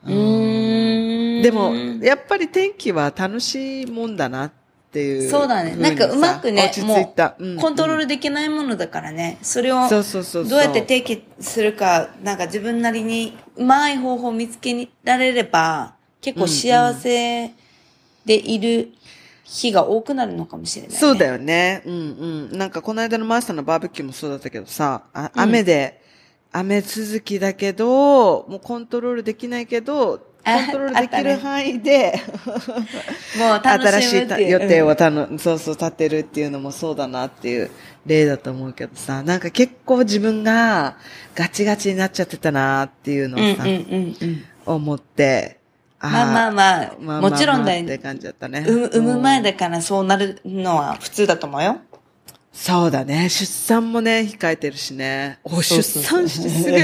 [0.06, 1.42] うーん。
[1.42, 4.52] でも、やっぱり天気は楽しいもんだなっ
[4.92, 5.30] ていう。
[5.30, 5.76] そうだね。
[5.76, 7.14] なんかうまくね、も。
[7.40, 9.38] う、うんコントロールできないものだからね。
[9.42, 10.50] それを、そうそうそうそう。
[10.50, 17.52] どうやって提起するか、なんか自分なりにうまい方法を見つけられれば、結構幸せ
[18.26, 18.92] でいる
[19.44, 20.98] 日が多くなるのかもしれない、ね。
[20.98, 21.82] そうだよね。
[21.86, 22.58] うんうん。
[22.58, 26.02] なんかこの間のマーサーのバーベキューもそうだったけどさ、あ雨で、
[26.52, 32.22] 雨続きだけど、もうコントロールできないけど、コあントロールできる範囲で、
[33.38, 34.50] もう楽新しいしむっていう。
[34.52, 37.70] 予定うんをたの、そうそう立てるっていうのもそうだなっていう
[38.06, 40.96] 例だと思うけどさ、なんか結構自分が
[41.36, 44.44] ガチガチになっちゃってたなっていうのをさ、うんうんうんうん。
[44.66, 45.60] 思って、
[46.00, 47.84] あーまあまあまあ、まあもちろんだよ。
[47.84, 48.62] まあまあって感じだったね。
[48.62, 51.78] 産む前うんだからそうなるのは普通だと思うよ。
[52.54, 53.30] そうだね。
[53.30, 55.40] 出産もね、控えてるしね。
[55.44, 56.78] お、出産してすぐ。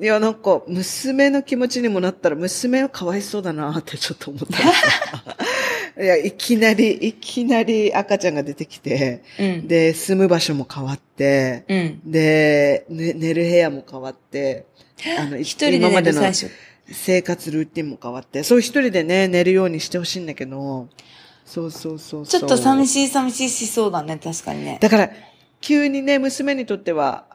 [0.00, 4.58] いや、なんか、娘の気持ちにもなったら、娘はかわいそうだなってちょっと思った。
[6.02, 9.68] いや、いきなり、いきなり赤ちゃんが出てきて、うん。
[9.68, 12.00] で、住む場所も変わって、うん。
[12.10, 14.66] で、ね、寝る部屋も変わって、
[15.18, 16.22] あの、一人で今までの。
[16.90, 20.88] 生活ルーティンも変わって、そう一人でね、寝るようにしてほしいんだけど、
[21.46, 22.40] そうそうそうそう。
[22.40, 22.86] ちょっと寂い。
[22.86, 24.78] しい寂しいしそうだね、確かにね。
[24.80, 25.10] だから、
[25.60, 27.33] 急にね、娘にとっては、あ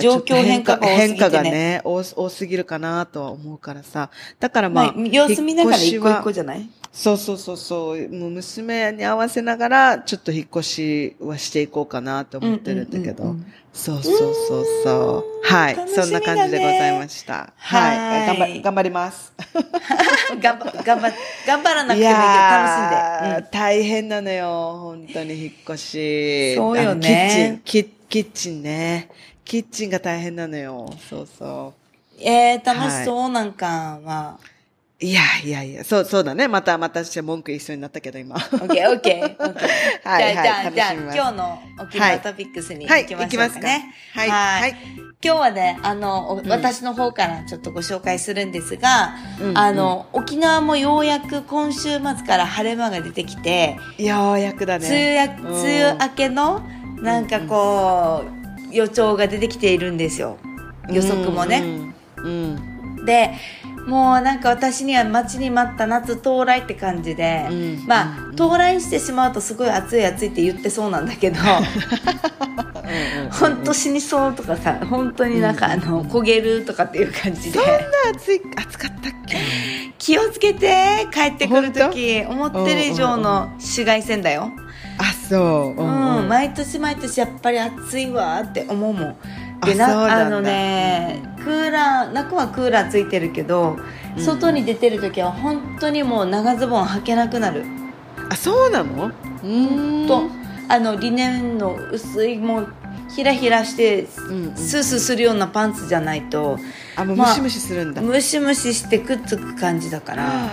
[0.00, 4.10] 状況変化が多すぎてね変化がね、多す多すぎるかなとは思うからさ。
[4.38, 6.68] だからまあ、まあ、様子見ながら一個一個じゃない？
[6.92, 13.24] そうそうそうそう、もう娘に合わせながら、ちょっと引っ越しはしていこうかなと思ってるんだけど。
[13.24, 15.46] うんうんうんそうそうそうそう。
[15.46, 17.52] はい、ねそんな感じでございました。
[17.58, 17.98] はい。
[17.98, 19.34] はい頑張、頑張ります。
[20.40, 21.12] 頑張、頑張、
[21.46, 23.48] 頑張らなくいてもいいけど楽しんで。
[23.52, 24.78] 大変なのよ。
[24.80, 26.54] 本当に引っ越し。
[26.56, 29.10] そうよねキッチン、キキッチンね。
[29.46, 30.92] キッチンが大変なのよ。
[31.08, 31.72] そうそ
[32.18, 34.38] うんえー、楽しそうなんかは。
[34.42, 34.46] う。
[34.98, 36.48] いやいやいや、そう、そうだね。
[36.48, 38.34] また、また私は文句言いそうになったけど、今。
[38.34, 40.08] オッケー、オッケー。
[40.08, 43.28] はい じゃあ、はいじゃあ、じゃあ、今日の沖縄トピックスにはい、行きま。
[43.30, 43.94] しょうかね。
[44.14, 44.76] はい、はいはい。
[45.22, 55.28] 今日はね、あの、私の方からちょっとご紹介するんですが、うんあの、沖縄もようやく今週末から晴れ間が出てきて、ようやくだね。
[55.38, 56.62] 梅雨明けの、
[57.02, 58.35] なんかこう、
[58.76, 60.36] 予兆が出てきているんですよ。
[60.90, 61.62] 予測もね。
[62.18, 62.64] うん。
[62.96, 63.04] うん。
[63.04, 63.32] で、
[63.86, 71.36] もうなんか私には待ちに待った夏到来って感じで、うんまあ、到来してしまうとすごい暑い暑いって言ってそうなんだけど、
[73.40, 77.70] 本当死にそうとかさ、本当になんかあの、焦げるとかっていう感じでそん、な
[78.14, 79.36] 暑い、暑かったっけ？
[79.98, 84.50] 気をつけて帰ってくるとき、思当ってる以上の紫外線だよ。
[85.26, 85.82] あ、そう。
[85.82, 89.16] うん、毎年毎年やっぱり暑いわって思うもん。
[89.64, 93.76] であそうなあのね、クーラー、中はクーラーついてるけど、
[94.16, 97.64] うん外に出てる時は本当にもう長ズボン履けなくなる。
[98.30, 99.06] あ、そうなの？
[99.06, 100.08] うーん。
[100.08, 100.22] と、
[100.68, 102.72] あの、リネンの薄いもう、
[103.10, 106.58] ひらひらして、うんうんスースーするようなパンツじゃないと、
[106.96, 108.00] あ、もうまあムシムシするんだ。
[108.00, 110.46] ムシムシしてくっつく感じだから。
[110.46, 110.50] あ、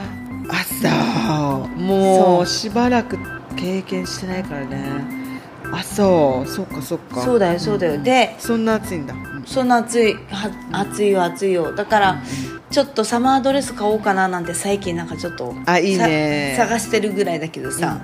[0.81, 1.81] そう。
[1.81, 3.17] もう、しばらく
[3.53, 5.23] 経験してないからね。
[5.71, 6.47] あ、そう。
[6.47, 7.21] そっかそっか。
[7.21, 8.01] そうだよ、そうだよ。
[8.01, 9.13] で、そんな暑いんだ。
[9.13, 11.73] うんそんな暑い、は暑いよ、暑いよ。
[11.73, 12.23] だから、
[12.69, 18.01] ちょっとサマードレス買おうかななんて最近なんかちょっと、あいいねさ探してるぐらいだけどさ、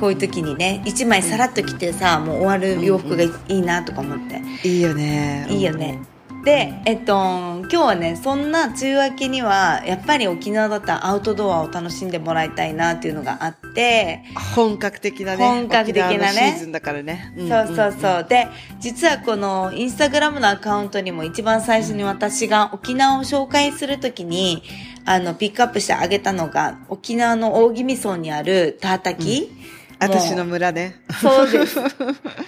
[0.00, 4.40] こういう時にね、一枚さらっと着てさ、もう終わる洋服がいいなとか思って。
[4.66, 5.46] いいよね。
[5.50, 6.00] いいよね。
[6.44, 14.24] で、えっと、今日はね、そんな梅雨明けには、やっぱり沖縄だったらアウトドアを楽しんでもらいたいなっていうのがあって、
[14.56, 15.44] 本格的なね。
[15.44, 17.32] 本格的なねシーズンだからね。
[17.36, 18.26] んそうそうそう。
[18.28, 18.48] で、
[18.80, 24.64] 実はこのインスタグラムのアカウントにも一番最初に私が沖縄を紹介するときに、
[25.04, 29.48] あの、ピックアップしてあげたのが、沖縄の大宜味村にあるタータキ、
[30.02, 31.00] 私の村ね。
[31.20, 31.80] そうです。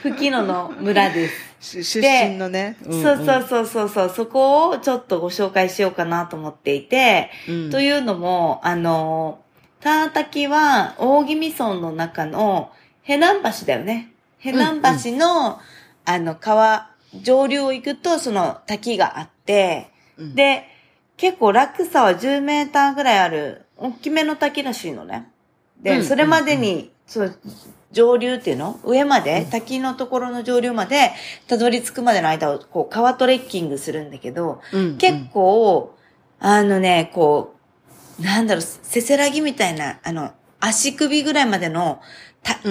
[0.03, 1.29] 吹き野の村で
[1.61, 1.83] す。
[1.85, 2.77] し出身のね。
[2.87, 9.39] んんそうそうそうそうそう、そこをちょっとご紹介しようかなと思っていて、うんというのも、あの、
[9.81, 14.13] タータキは大宜味村の中のヘナン橋だよね。
[14.39, 15.61] ヘナン橋の、
[16.05, 16.91] あの、川、
[17.23, 20.65] 上流を行くとその滝があって、うんで、
[21.17, 25.31] 結構落差は10メーターぐらいある、大きめの滝らしいのね。
[25.81, 27.39] で、うんそれまでに、そう、
[27.93, 28.81] 上流っていうの？
[28.85, 31.13] 上まで、滝のところの上流まで、
[31.47, 35.95] たどり着くまでの間を、こう、川トレッキングするんだけど、うん結構、
[36.41, 37.55] あのね、こ
[38.19, 42.01] う、なんだろう、せせらぎみたいな、あの、足首ぐらいまでの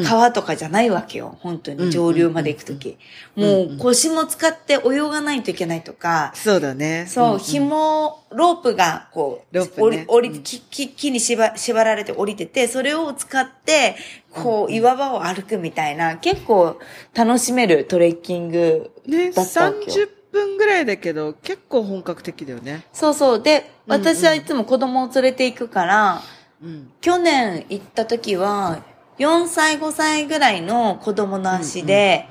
[0.04, 1.38] 川とかじゃないわけよ。
[1.42, 2.98] 本当うんに上流まで行くとき。
[3.36, 7.06] うんもう腰も使って泳がないといけないとか、そうだね。
[7.08, 13.96] そう、紐、ロープが、こう、ロープね降り、木木木に縛縛られて降りてて、それを使って、
[14.32, 16.80] こう、岩場を歩くみたいな、結構
[17.16, 20.08] 楽しめるトレッキングね、だったわけよ。
[20.08, 22.86] 30分ぐらいだけど、結構本格的だよね。
[22.94, 23.42] そうそう。
[23.42, 26.22] で、私はいつも子供を連れて行くから、
[26.62, 26.92] うん。
[27.02, 28.84] 去年行った時は、
[29.20, 32.28] 4歳、5歳ぐらいの子供の足で、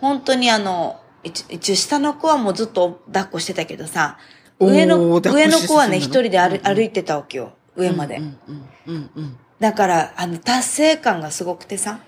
[0.00, 4.18] 本当にあの、一一応下の子はもうずっと抱っこしてたけどさ、
[4.60, 7.52] 上の、上の子はね、一人で歩,、うんうん歩いてたわけよ。
[7.76, 8.16] 上まで。
[8.16, 8.38] うん
[8.86, 11.98] うんうんだから、あの、達成感がすごくてさ、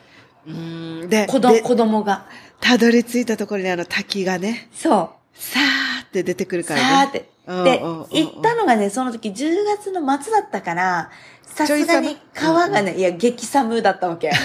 [0.47, 0.55] うん。
[1.03, 2.27] うんで、子子供が。
[2.61, 5.37] たどり着いたところにあの滝がね、そう。
[5.37, 6.87] さーって出てくるからね。
[6.87, 7.19] さーって。
[7.19, 11.11] で、うんうんうん行ったのがね、その時10月の末だったから、
[11.55, 14.31] さすがに川がね、いや、激寒だったわけ。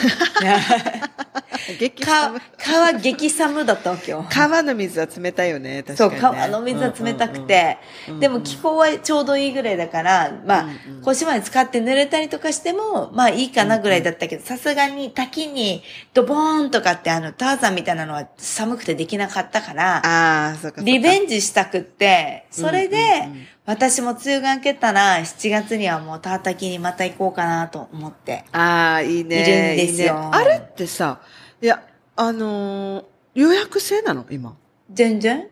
[1.80, 4.26] 激か寒川激寒だったわけよ。
[4.28, 6.22] 川の水は冷たいよね、確かそう、に、ね。
[6.22, 20.82] 川の水は冷たくて、うんうんうんでも気候はちょうどいいぐらいだから、まあ、うんうん腰まで使って濡れたりとかしても、まあいいかなぐらいだったけど、さすがに滝にドボーンとかってあの、ターザンみたいなのは寒くてできなかったから、ああ、そうか。
[20.82, 28.46] リベンジしたくって、それで、うんうんうん私も梅雨が明けたら、7月にはもうタータキにまた行こうかなと思って。
[28.52, 29.42] ああ、いいね。
[29.42, 31.20] いるんですよいいねあれってさ、
[31.64, 31.82] いや、
[32.16, 33.06] あのー
[33.36, 34.56] 予約制なの今。
[34.94, 35.50] 全然？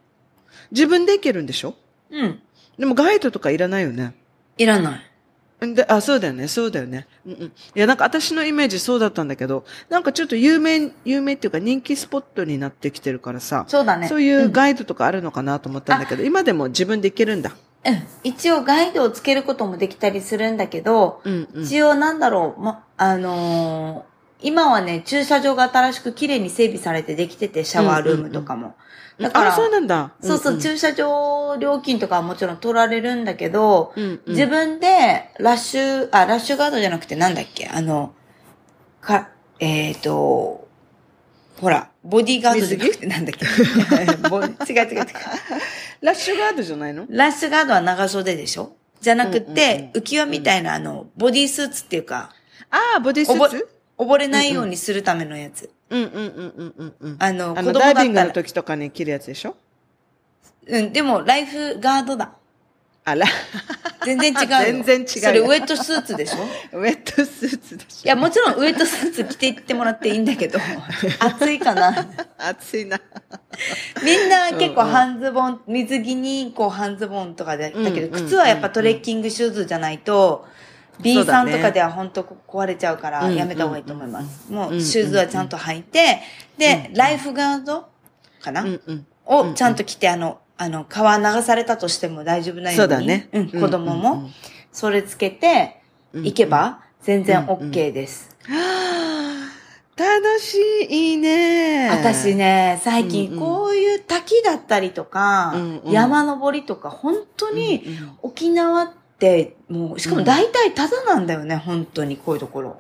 [0.72, 1.76] 自分で行けるんでしょ？
[2.10, 2.40] うん。
[2.78, 4.14] でもガイドとかいらないよね。
[4.58, 5.74] いらない。
[5.74, 7.08] で、あ、そうだよね、そうだよね。
[7.26, 7.44] うんうん。
[7.44, 14.08] いや、なんか私のイメージそうだったんだけど、なんかちょっと有名、有名っていうか人気スポットになってきてるからさ、そうだね。
[14.08, 17.52] そういうガイドとかあるのかなと思ったんだけど、今でも自分で行けるんだ。
[17.86, 18.04] うん。
[18.24, 21.64] 一応ガイドをつけることもできたりするんだけど、うんうん。
[21.64, 24.13] 一応なんだろう、ま、あのー
[24.44, 28.76] 今はね、駐車場が新しく綺麗に整備されてできてて、シャワールームとかも。
[29.20, 30.14] だから、あ、そうなんだ。
[30.22, 34.22] そうそう、駐車場料金とかはもちろん取られるんだけど、うんうん。
[34.28, 37.68] 自分でラッシュ、あ、ラッシュガードじゃなくてなんだっけ？
[37.68, 38.14] あの、
[39.02, 39.30] か、
[39.60, 40.68] えっ、と、
[41.62, 44.28] ほら、ボディーガードじゃなくてなんだっけ？
[44.30, 45.06] ボ 違う違う違う。
[46.02, 47.06] ラッシュガードじゃないの？
[47.10, 48.76] ラッシュガードは長袖でしょ？
[49.00, 52.32] じゃなくて、浮き輪みたいなあの、ボディースーツっていうか、
[52.72, 55.70] ああ、ボディスおぼーツ溺れないようにするためのやつ。
[55.90, 57.16] うんうんうんうんうんうん。
[57.20, 59.56] あの、あの、子供ダイビングの時とかに着るやつでしょ？
[60.68, 62.34] うん、でも、ライフガードだ。
[63.06, 63.26] あら。
[64.06, 64.84] 全然違うよ。
[64.84, 66.38] 全然違うよそれウェットスーツでしょ？
[66.80, 70.58] ウェットスーツでしょいや、もちろんウェットスーツ着ていってもらっていいんだけど、
[71.20, 72.08] 暑いかな？
[72.38, 73.00] 暑いな。
[74.04, 80.48] みんな結構半ズボン、水着にこう半ズボンとかで、だけど靴はやっぱトレッキングシューズじゃないと、
[81.02, 84.52] B さんとかでは本当壊れちゃうからうんやめた方がいいと思います。
[84.52, 86.20] もうシューズはちゃんと履いて、
[86.58, 87.88] で、ライフガード
[88.42, 88.62] かな？
[88.62, 89.06] うんうん。
[89.26, 92.76] をちゃんと着て、あの、あの、川流されたとしても大丈夫なように。
[92.76, 94.34] そうだねうん、子供もん、
[94.72, 95.82] それつけて、
[96.14, 98.36] うん行けば全然 OK です。
[98.48, 99.34] はあ
[99.96, 100.58] 楽し
[100.90, 101.90] い、いいね。
[101.90, 102.36] 私。
[102.36, 107.84] ね、最近こういう滝だったりとか、山登りとか、本当に
[108.22, 109.03] 沖縄って、
[109.70, 112.78] もう、しかも大体タダなんだよね、本当にこういうところ。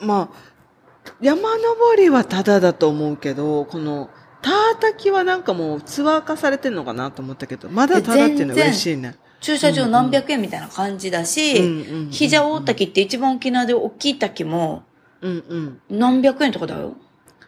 [0.00, 4.10] まあ、山登りはただだと思うけど、この、
[4.42, 9.16] タータキはなんかもうツアー化されてんのかなと思ったけど、まだただっていうのは嬉しいね。
[9.40, 14.84] 駐車場何百円みたいな感じだし、うんうんうんひじゃ大滝って一番沖縄で大きい滝も
[15.20, 15.80] うんうん。
[15.90, 16.96] 何百円とかだよ。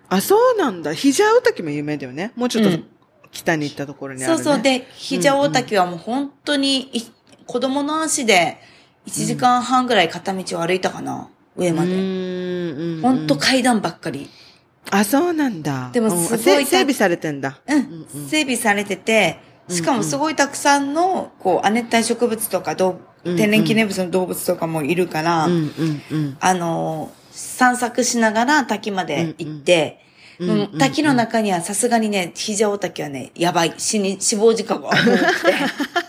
[0.08, 0.94] あ、そうなんだ。
[0.94, 2.32] ヒジャウタキも有名だよね。
[2.36, 2.84] もうちょっとうん
[3.34, 4.42] 北に行ったところにあるね。
[4.42, 4.62] そうそう。
[4.62, 7.02] で、ひじゃ大滝はもう本当にい、
[7.46, 8.58] 子供の足で
[9.06, 11.90] 1時間半ぐらい片道を歩いたかな、上まで。
[11.90, 14.28] で本当階段ばっかり。
[14.90, 15.90] あ、そうなんだ。
[15.92, 17.60] でもうんすごい整備されてんだ。
[17.66, 19.38] うん、うん整備されてて、
[19.68, 26.36] しかもすごいたくさんの、こう、亜熱帯植物とか動天然記念物の動物とかもいるから、うんうんうん。
[26.40, 30.04] あの、散策しながら滝まで行って、うん
[30.50, 33.74] うん滝の中にはさすがにね、肘大滝はね、やばい。
[33.78, 35.54] 死に、死亡事故が多くて。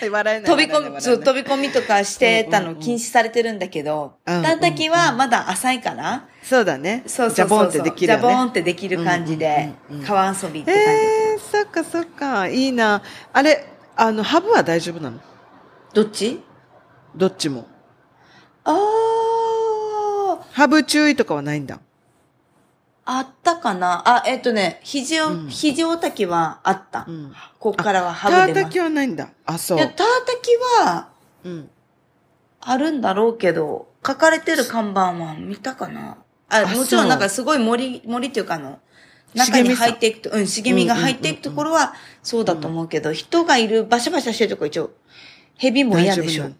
[0.00, 0.50] 笑えない。
[0.50, 7.02] 飛び込み、そう飛び込みとかしてたの禁止されてるんだけど、うんうんタ滝はまだ浅いかな、そうだね。
[7.06, 7.46] そうそうそう。
[7.48, 8.22] ジャボンってできるよね。
[8.22, 9.72] ジャボンってできる感じで
[10.06, 10.90] 川遊びって感じ。
[10.90, 12.48] えー、そっかそっか。
[12.48, 13.02] いいな。
[13.32, 13.66] あれ、
[13.96, 15.18] あの、ハブは大丈夫なの？
[15.94, 16.42] どっち？
[17.14, 17.66] どっちも。
[18.64, 18.76] あー、
[20.52, 21.80] ハブ注意とかはないんだ。
[23.08, 24.02] あったかな？
[24.04, 27.04] あ、えっとね、肘を、うん肘大滝はあった。
[27.08, 28.64] うんこっからはハブでます。
[28.64, 29.28] 滝はないんだ。
[29.46, 29.92] あ、そいや、う。
[29.94, 31.08] ター滝は
[31.44, 31.70] うん。
[32.60, 36.18] あるんだろうけど、書かれてる看板は見たかな？
[36.48, 38.80] ああもちろんなんかすごい森、森っていうかあの、
[39.34, 41.94] 中に入っていくと、うん、茂みが入っていくところは
[42.24, 44.90] そうだと思うけど、人がいるバシャバシャしてるとこ一応、
[45.56, 46.50] 蛇も嫌でしょ。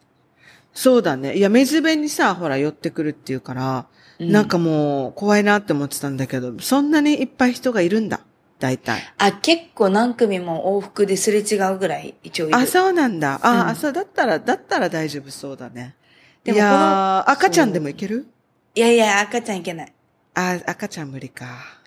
[0.73, 1.37] そうだね。
[1.37, 8.21] いや、水辺にさ、ほら、寄ってくるっていうから、うんなんかもう、怖いなって思ってたんだけど、そんなにいっぱい人がいるんだ。
[8.59, 9.03] 大体。
[9.19, 12.57] あ、結構何組も往復ですれ違うぐらい一応いる。
[12.57, 13.39] あ、そうなんだ。
[13.43, 15.95] あ、うんあそう、だったら、だったら大丈夫そうだね。
[16.43, 18.27] でもこのいやー赤ちゃんでもいける？
[18.75, 19.93] いやいや、赤ちゃんいけない。
[20.35, 21.45] あ、赤ちゃん無理か。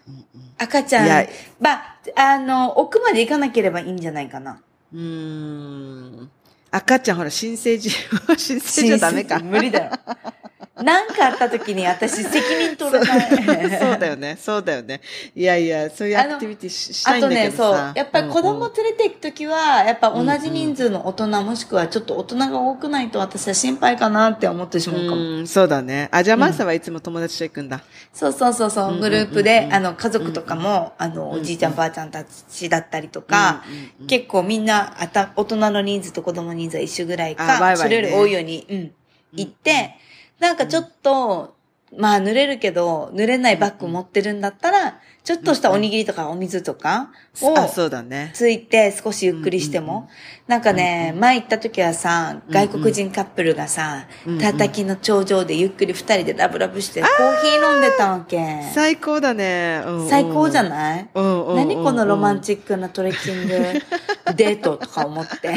[0.07, 0.23] うんうん
[0.61, 1.27] 赤ちゃん
[1.59, 4.59] まあ、あの、奥まで行かなければいいんじゃないかな。
[4.93, 6.30] うーん。
[6.69, 7.89] 赤ちゃん、ほら、新生児、
[8.38, 9.39] 新生児はダメか。
[9.39, 9.91] 無理だよ。
[10.84, 13.30] なんかあった時に私責任取れない。
[13.80, 14.38] そうだよね。
[14.41, 15.01] そうだよね。
[15.36, 17.93] いやいや、そういうアクティビティししたあとね、いんだけどそうさ。。
[17.95, 25.15] やっぱり子供うんうん連れて行くときは、やっぱ同じ人数の大人もしくはちょっと大人が多くないと私は心配かなって思ってしまうかも。
[25.15, 26.09] うん、そうだね。
[26.11, 27.82] あ、じゃあ、マサはいつも友達と行くんだ？
[28.13, 38.91] そうそうそうそう、うんグループうんうん、うんであの、家族とかも、あの、おじいちゃんばあちゃんたちだったりとかうんうんうん、結構みんな、あた、大人の人数と子供人数は一緒ぐらいか、ねそれより多いように、うん、
[39.34, 39.95] 行って、
[40.39, 41.55] なんかちょっと、
[41.97, 44.99] まあ濡れるけど、濡れないバッグ持ってるんだったら、
[45.30, 47.11] ちょっとしたおにぎりとかお水とか
[47.43, 48.32] をあ、そうだね。
[48.34, 50.09] ついて少しゆっくりしても。
[50.47, 54.07] なんかね、前行った時はさ、外国人カップルがさ
[54.41, 58.43] たたきの頂上でゆっくり二人でラブラブして、コーヒー飲んでたわけ。
[58.73, 59.84] 最高だね。
[60.09, 61.07] 最高じゃない？
[61.13, 63.80] 何このロマンチックなトレッキング？
[64.36, 65.53] デートとか思って。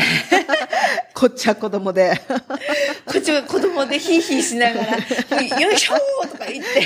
[1.16, 2.20] こっちは子供で。
[3.07, 4.97] こっちは子供でヒーヒーしながら、
[5.61, 6.83] よいしょーとか言って。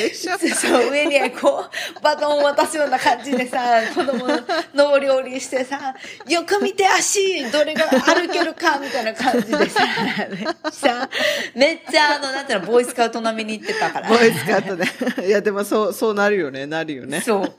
[0.00, 0.36] よいしょ。
[0.54, 1.64] そう、上にこ
[1.98, 4.26] う、バトンを渡すような感じでさ、 子供
[4.74, 5.94] の上り下りしてさ、
[6.26, 9.80] よく見て足、どれが歩けるか、みたいな感じでさ、
[10.70, 11.08] さ、
[11.54, 14.08] めっちゃあの、なんていうの、ボーイスカウト並みに行ってたから。
[14.08, 15.26] ボーイスカートね。
[15.26, 16.66] いや、でもそう、そうなるよね。
[16.66, 17.20] なるよね。
[17.20, 17.52] そう。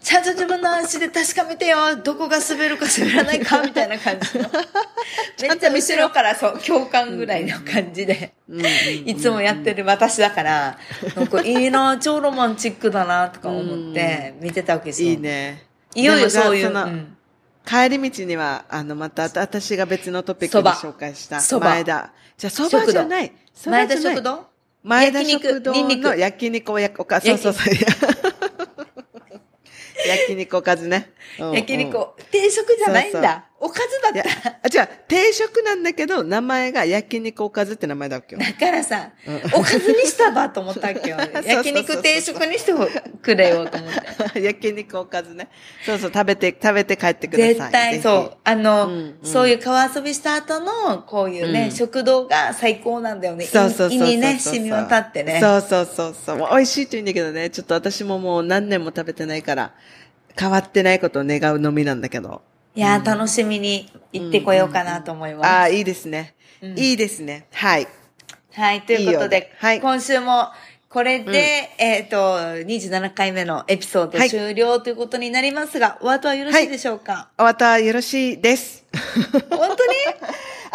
[0.00, 1.96] ちゃんと自分の足で確かめてよ。
[1.96, 4.48] どこが滑るか滑らないかみたいな感じの。
[5.42, 8.32] めっちゃ後ろからそう、共感ぐらいの感じで、
[9.04, 10.78] いつもやってる私だから、
[11.14, 15.10] なんかいいな、超ロマンチックだな、とか思って見てたわけですよ。
[15.10, 15.18] いい。
[15.18, 15.66] ね。
[15.94, 16.72] いよいよそういう。
[17.64, 21.40] 帰り道には、あの、また、私が別のトピックで紹介した。
[21.40, 22.12] そば前田。
[22.36, 23.32] じゃあ、そばじゃない。
[23.66, 24.46] 前田食堂
[24.82, 27.74] 前田食堂の焼肉おやおか、そうそうそう。
[30.06, 31.12] 焼肉おかずね。
[31.38, 31.98] 焼肉、
[32.30, 33.46] 定食じゃないんだ。
[33.66, 33.80] おか
[34.14, 34.58] ずだった。
[34.62, 38.36] あ、じゃあ、定食なんだけど、名前が焼肉おかずって名前だっけ？
[38.36, 38.40] よ。
[38.40, 39.10] だからさ、
[39.52, 41.10] おかずにしたばと思ったわけ？
[41.10, 42.72] 焼肉定食にして
[43.22, 44.40] くれよと思って。
[44.42, 45.48] 焼肉おかずね。
[45.84, 47.54] そうそう、食べて、食べて帰ってください。
[47.54, 48.36] 絶対そう。
[48.44, 53.44] あの、うんうんそういう川遊びした後の、こういうね、うん食堂が最高なんだよね。
[53.46, 54.08] そうそうそうそう。
[54.08, 55.38] 胃にね、染み渡ってね。
[55.40, 59.72] そうそうそうそう美味しいって言うんだけどね、ちょっと私ももう何年も食べてないから、
[60.38, 62.42] 変わってないことを願うのみなんだけど。
[62.76, 65.46] いやー、楽しみに行ってこようかなと思います。
[65.48, 66.34] ああ、いいですね。
[66.60, 67.46] うんいいですね。
[67.54, 67.88] はい。
[68.52, 70.50] はい、ということで、はい今週も、
[70.90, 78.84] これで、えっ、と、27回目のエピソードはい終了ということになりますが、お後はよろしいでしょうか、お後はよろしいです。
[79.48, 79.92] 本当に？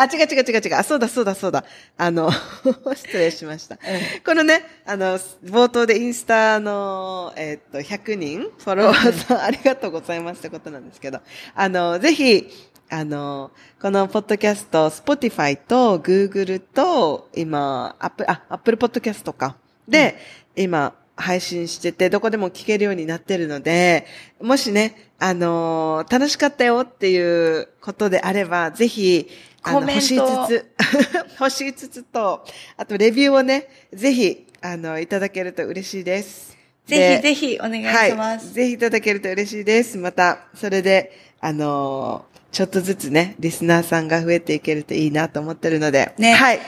[0.02, 0.76] あ、違う違う違う違う。
[0.76, 1.64] あ、そうだそうだそうだ。
[1.98, 2.32] あの、
[2.96, 3.78] 失礼しました。
[4.26, 11.20] このね、あの、冒頭でインスタの、えっと、100人フォロワーさん、ありがとうございますってことなんですけど、
[11.54, 12.50] あの、ぜひ、
[12.90, 19.56] あの、このポッドキャスト、Spotify と Google と、今、アップ、あ、Apple Podcast か。
[19.88, 20.18] で、
[20.56, 24.06] 今、配信してて、どこでも聞けるようになってるので、
[24.42, 29.28] もしね、あの楽しかったよっていうことであれば、ぜひ、
[29.64, 30.72] コメント星5つ、
[31.38, 32.46] 星5つと、
[32.78, 36.58] あとレビューをね、ぜひ、あの、いただけると嬉しいです。
[36.88, 38.46] ぜひぜひお願いします。
[38.46, 38.54] はい。
[38.54, 39.98] ぜひいただけると嬉しいです。
[39.98, 46.14] また、それで、あのーちょっとずつね、リスナーさんが増えていけるといいなと思ってるので。
[46.18, 46.60] ねはい。